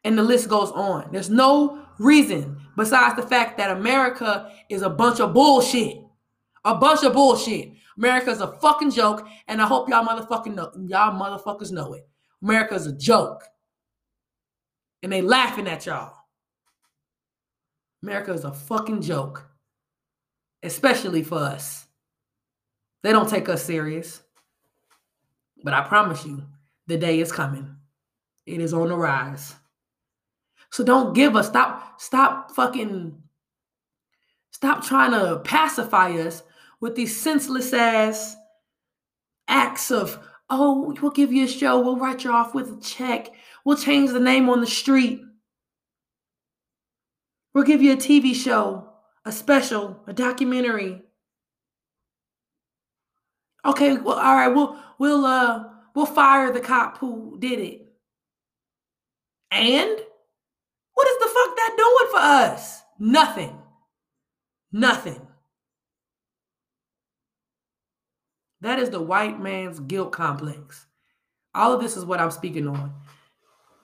[0.02, 1.10] And the list goes on.
[1.12, 5.98] There's no reason besides the fact that America is a bunch of bullshit.
[6.64, 7.70] A bunch of bullshit.
[7.96, 12.08] America's a fucking joke, and I hope y'all motherfucking know y'all motherfuckers know it.
[12.42, 13.44] America's a joke.
[15.04, 16.14] And they laughing at y'all.
[18.02, 19.47] America is a fucking joke.
[20.62, 21.86] Especially for us.
[23.02, 24.22] They don't take us serious.
[25.62, 26.44] But I promise you,
[26.86, 27.76] the day is coming.
[28.46, 29.54] It is on the rise.
[30.70, 33.22] So don't give us stop stop fucking
[34.50, 36.42] stop trying to pacify us
[36.80, 38.36] with these senseless ass
[39.48, 40.18] acts of,
[40.50, 43.30] oh, we'll give you a show, we'll write you off with a check,
[43.64, 45.20] we'll change the name on the street,
[47.54, 48.87] we'll give you a TV show,
[49.28, 51.02] a special, a documentary.
[53.62, 55.64] Okay, well, all right, we'll we'll uh
[55.94, 57.86] we'll fire the cop who did it.
[59.50, 59.90] And
[60.94, 62.80] what is the fuck that doing for us?
[62.98, 63.58] Nothing.
[64.72, 65.20] Nothing.
[68.62, 70.86] That is the white man's guilt complex.
[71.54, 72.94] All of this is what I'm speaking on.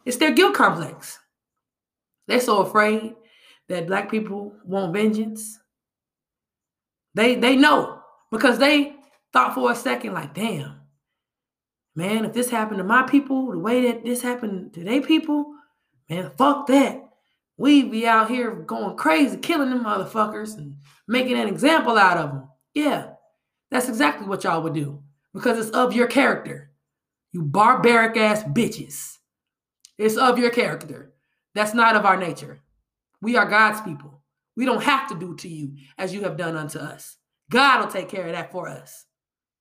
[0.06, 1.18] It's their guilt complex.
[2.26, 3.14] They're so afraid
[3.68, 5.58] that black people want vengeance.
[7.14, 8.00] They they know
[8.30, 8.94] because they
[9.32, 10.80] thought for a second, like, damn,
[11.94, 15.54] man, if this happened to my people, the way that this happened to their people,
[16.08, 17.00] man, fuck that.
[17.56, 22.30] We be out here going crazy, killing them motherfuckers and making an example out of
[22.30, 22.48] them.
[22.74, 23.10] Yeah,
[23.70, 25.02] that's exactly what y'all would do
[25.32, 26.72] because it's of your character.
[27.32, 29.18] You barbaric ass bitches.
[29.98, 31.12] It's of your character.
[31.54, 32.60] That's not of our nature.
[33.24, 34.20] We are God's people.
[34.54, 37.16] We don't have to do to you as you have done unto us.
[37.50, 39.06] God will take care of that for us.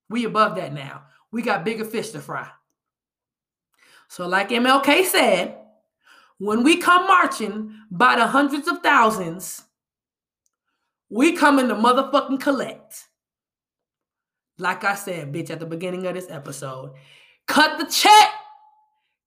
[0.09, 1.03] We above that now.
[1.31, 2.49] We got bigger fish to fry.
[4.09, 5.57] So, like MLK said,
[6.39, 9.63] when we come marching by the hundreds of thousands,
[11.09, 13.07] we come in to motherfucking collect.
[14.59, 16.95] Like I said, bitch, at the beginning of this episode,
[17.47, 18.29] cut the check.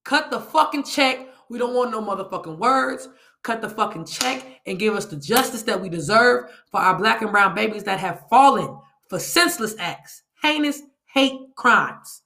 [0.05, 1.27] Cut the fucking check.
[1.49, 3.09] We don't want no motherfucking words.
[3.43, 7.23] Cut the fucking check and give us the justice that we deserve for our black
[7.23, 8.77] and brown babies that have fallen
[9.09, 12.23] for senseless acts, heinous hate crimes.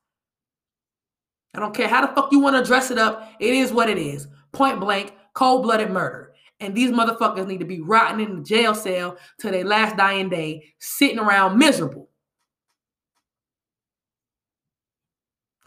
[1.54, 3.32] I don't care how the fuck you want to dress it up.
[3.40, 4.28] It is what it is.
[4.52, 6.32] Point blank, cold blooded murder.
[6.60, 10.28] And these motherfuckers need to be rotting in the jail cell till their last dying
[10.28, 12.08] day, sitting around miserable.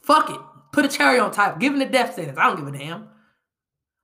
[0.01, 0.39] Fuck it.
[0.71, 1.59] Put a cherry on top.
[1.59, 2.37] Give them the death sentence.
[2.37, 3.07] I don't give a damn.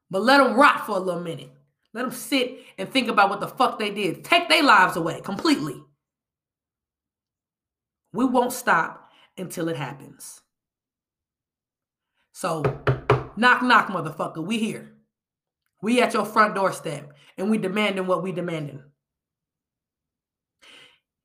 [0.09, 1.51] But let them rot for a little minute.
[1.93, 4.23] Let them sit and think about what the fuck they did.
[4.23, 5.81] Take their lives away completely.
[8.13, 10.41] We won't stop until it happens.
[12.33, 12.63] So,
[13.35, 14.43] knock, knock, motherfucker.
[14.43, 14.93] We here.
[15.81, 18.83] We at your front doorstep, and we demanding what we demanding.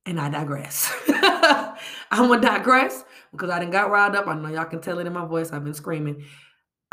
[0.07, 0.93] And I digress.
[1.09, 4.29] I'm gonna digress because I didn't got riled up.
[4.29, 5.51] I know y'all can tell it in my voice.
[5.51, 6.25] I've been screaming.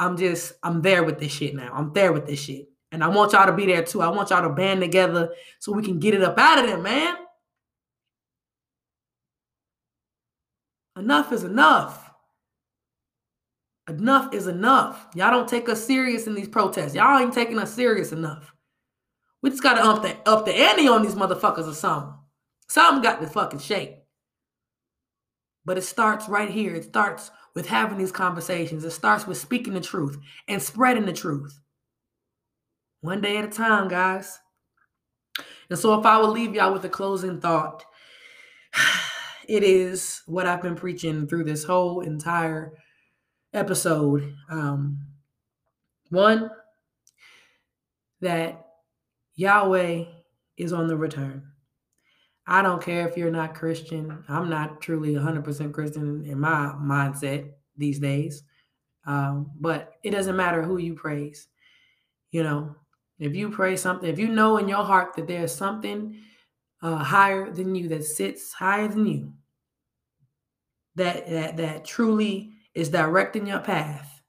[0.02, 1.72] I'm just, I'm there with this shit now.
[1.72, 2.68] I'm there with this shit.
[2.92, 4.02] And I want y'all to be there too.
[4.02, 5.30] I want y'all to band together
[5.60, 7.18] so we can get it up out of there, man.
[10.98, 12.12] Enough is enough.
[13.88, 15.06] Enough is enough.
[15.14, 16.96] Y'all don't take us serious in these protests.
[16.96, 18.56] Y'all ain't taking us serious enough.
[19.44, 22.16] We just gotta up the up the ante on these motherfuckers or something.
[22.68, 23.98] Something got to fucking shake.
[25.64, 26.74] But it starts right here.
[26.74, 28.84] It starts with having these conversations.
[28.84, 31.60] It starts with speaking the truth and spreading the truth.
[33.02, 34.40] One day at a time, guys.
[35.70, 37.84] And so, if I will leave y'all with a closing thought,
[39.48, 42.74] it is what I've been preaching through this whole entire
[43.54, 44.34] episode.
[44.50, 45.08] Um,
[46.10, 46.50] one,
[48.20, 48.66] that
[49.36, 50.04] Yahweh
[50.58, 51.51] is on the return.
[52.48, 54.24] I don't care if you're not Christian.
[54.28, 58.44] I'm not truly 100% Christian in my mindset these days.
[59.06, 61.48] Um, but it doesn't matter who you praise.
[62.32, 62.76] You know,
[63.20, 66.18] if you pray something, if you know in your heart that there's something
[66.82, 69.34] uh, higher than you that sits higher than you,
[70.96, 74.22] that that that truly is directing your path,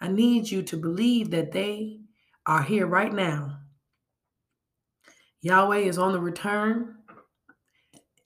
[0.00, 2.00] I need you to believe that they
[2.46, 3.58] are here right now.
[5.42, 6.96] Yahweh is on the return,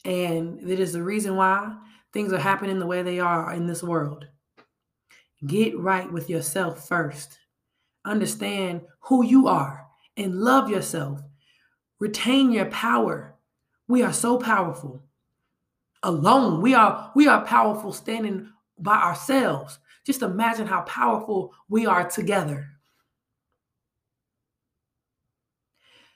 [0.05, 1.77] and it is the reason why
[2.13, 4.27] things are happening the way they are in this world.
[5.47, 7.39] Get right with yourself first
[8.05, 9.87] understand who you are
[10.17, 11.21] and love yourself.
[11.99, 13.35] Retain your power.
[13.89, 15.03] We are so powerful.
[16.03, 18.49] Alone, we are we are powerful standing
[18.79, 19.79] by ourselves.
[20.05, 22.69] Just imagine how powerful we are together.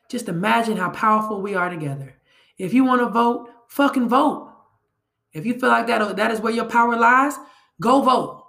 [0.08, 2.16] Just imagine how powerful we are together.
[2.58, 4.52] If you want to vote, fucking vote.
[5.32, 7.34] If you feel like that that is where your power lies,
[7.80, 8.44] go vote.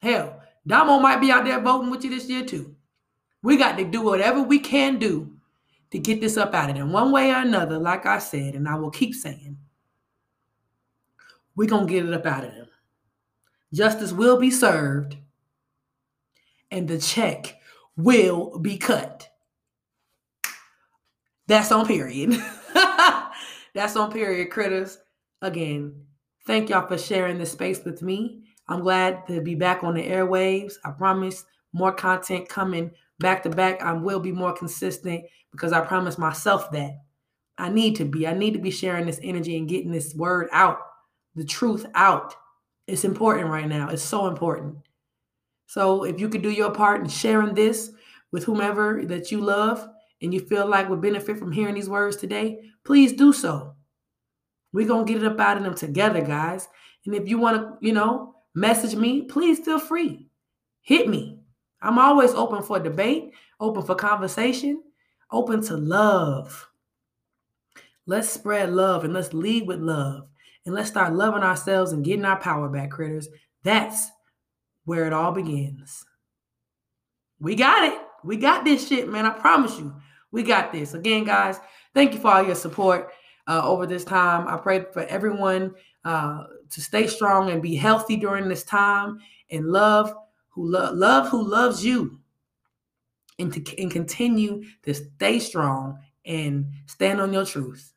[0.00, 2.74] Hell, Domo might be out there voting with you this year too.
[3.42, 5.32] We got to do whatever we can do
[5.90, 8.68] to get this up out of them one way or another, like I said, and
[8.68, 9.58] I will keep saying,
[11.54, 12.68] we're going to get it up out of them.
[13.72, 15.16] Justice will be served,
[16.70, 17.56] and the check
[17.96, 19.28] will be cut.
[21.46, 22.32] That's on period.
[23.74, 24.98] That's on period, critters.
[25.40, 25.94] Again,
[26.46, 28.42] thank y'all for sharing this space with me.
[28.68, 30.74] I'm glad to be back on the airwaves.
[30.84, 33.82] I promise more content coming back to back.
[33.82, 36.98] I will be more consistent because I promise myself that.
[37.58, 38.26] I need to be.
[38.26, 40.78] I need to be sharing this energy and getting this word out,
[41.34, 42.34] the truth out.
[42.86, 43.88] It's important right now.
[43.88, 44.76] It's so important.
[45.66, 47.92] So if you could do your part in sharing this
[48.32, 49.88] with whomever that you love
[50.22, 53.74] and you feel like we would benefit from hearing these words today, please do so.
[54.72, 56.68] We're going to get it up out of them together, guys.
[57.04, 60.28] And if you want to, you know, message me, please feel free.
[60.82, 61.38] Hit me.
[61.80, 64.82] I'm always open for debate, open for conversation,
[65.30, 66.68] open to love.
[68.06, 70.28] Let's spread love and let's lead with love.
[70.64, 73.28] And let's start loving ourselves and getting our power back, critters.
[73.64, 74.08] That's
[74.84, 76.04] where it all begins.
[77.40, 77.98] We got it.
[78.24, 79.26] We got this shit, man.
[79.26, 79.92] I promise you.
[80.32, 80.94] We got this.
[80.94, 81.60] Again, guys,
[81.94, 83.12] thank you for all your support
[83.46, 84.48] uh, over this time.
[84.48, 85.74] I pray for everyone
[86.04, 89.18] uh, to stay strong and be healthy during this time
[89.50, 90.12] and love
[90.48, 92.18] who love love who loves you
[93.38, 97.92] and to and continue to stay strong and stand on your truth.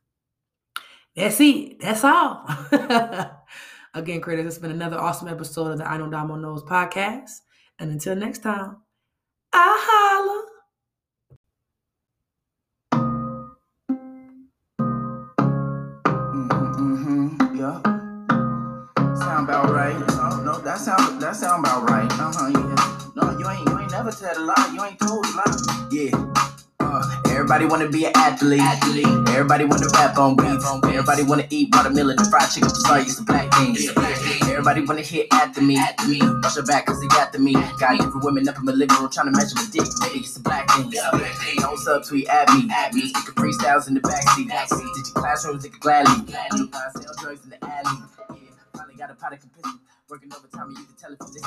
[1.16, 1.80] That's it.
[1.80, 2.46] That's all.
[3.94, 7.32] Again, creators, it's been another awesome episode of the I Know Domo Knows podcast.
[7.80, 8.78] And until next time,
[9.54, 10.55] I holla.
[19.76, 19.96] right.
[20.24, 22.10] Oh, no, that sound that sound about right.
[22.14, 22.50] Uh huh.
[22.50, 23.12] Yeah.
[23.16, 24.72] No, you ain't you ain't never said a lie.
[24.74, 25.88] You ain't told a lie.
[25.92, 26.12] Yeah.
[26.80, 28.62] Uh, everybody wanna be an athlete.
[28.62, 29.06] athlete.
[29.30, 30.66] Everybody wanna rap on beats.
[30.86, 32.70] Everybody wanna eat watermelon and fried chicken.
[32.70, 33.76] Sorry, it's the black thing.
[34.50, 35.78] Everybody wanna hit after me.
[35.78, 36.20] After me.
[36.42, 37.54] Push your back cause they got the me.
[37.80, 39.84] Got different women up in my living room trying to measure my dick.
[39.84, 40.96] Nigga, it's the black things.
[41.60, 42.70] Don't subtweet at me.
[42.72, 43.10] At me.
[43.10, 44.48] Speaking freestyles in the backseat.
[44.48, 46.24] Did your classrooms, they could gladly.
[46.32, 46.72] Gladly.
[46.96, 48.15] Sell drugs in the alley
[48.98, 49.80] got a pot of compassion.
[50.10, 51.44] Working overtime, you can tell it from this.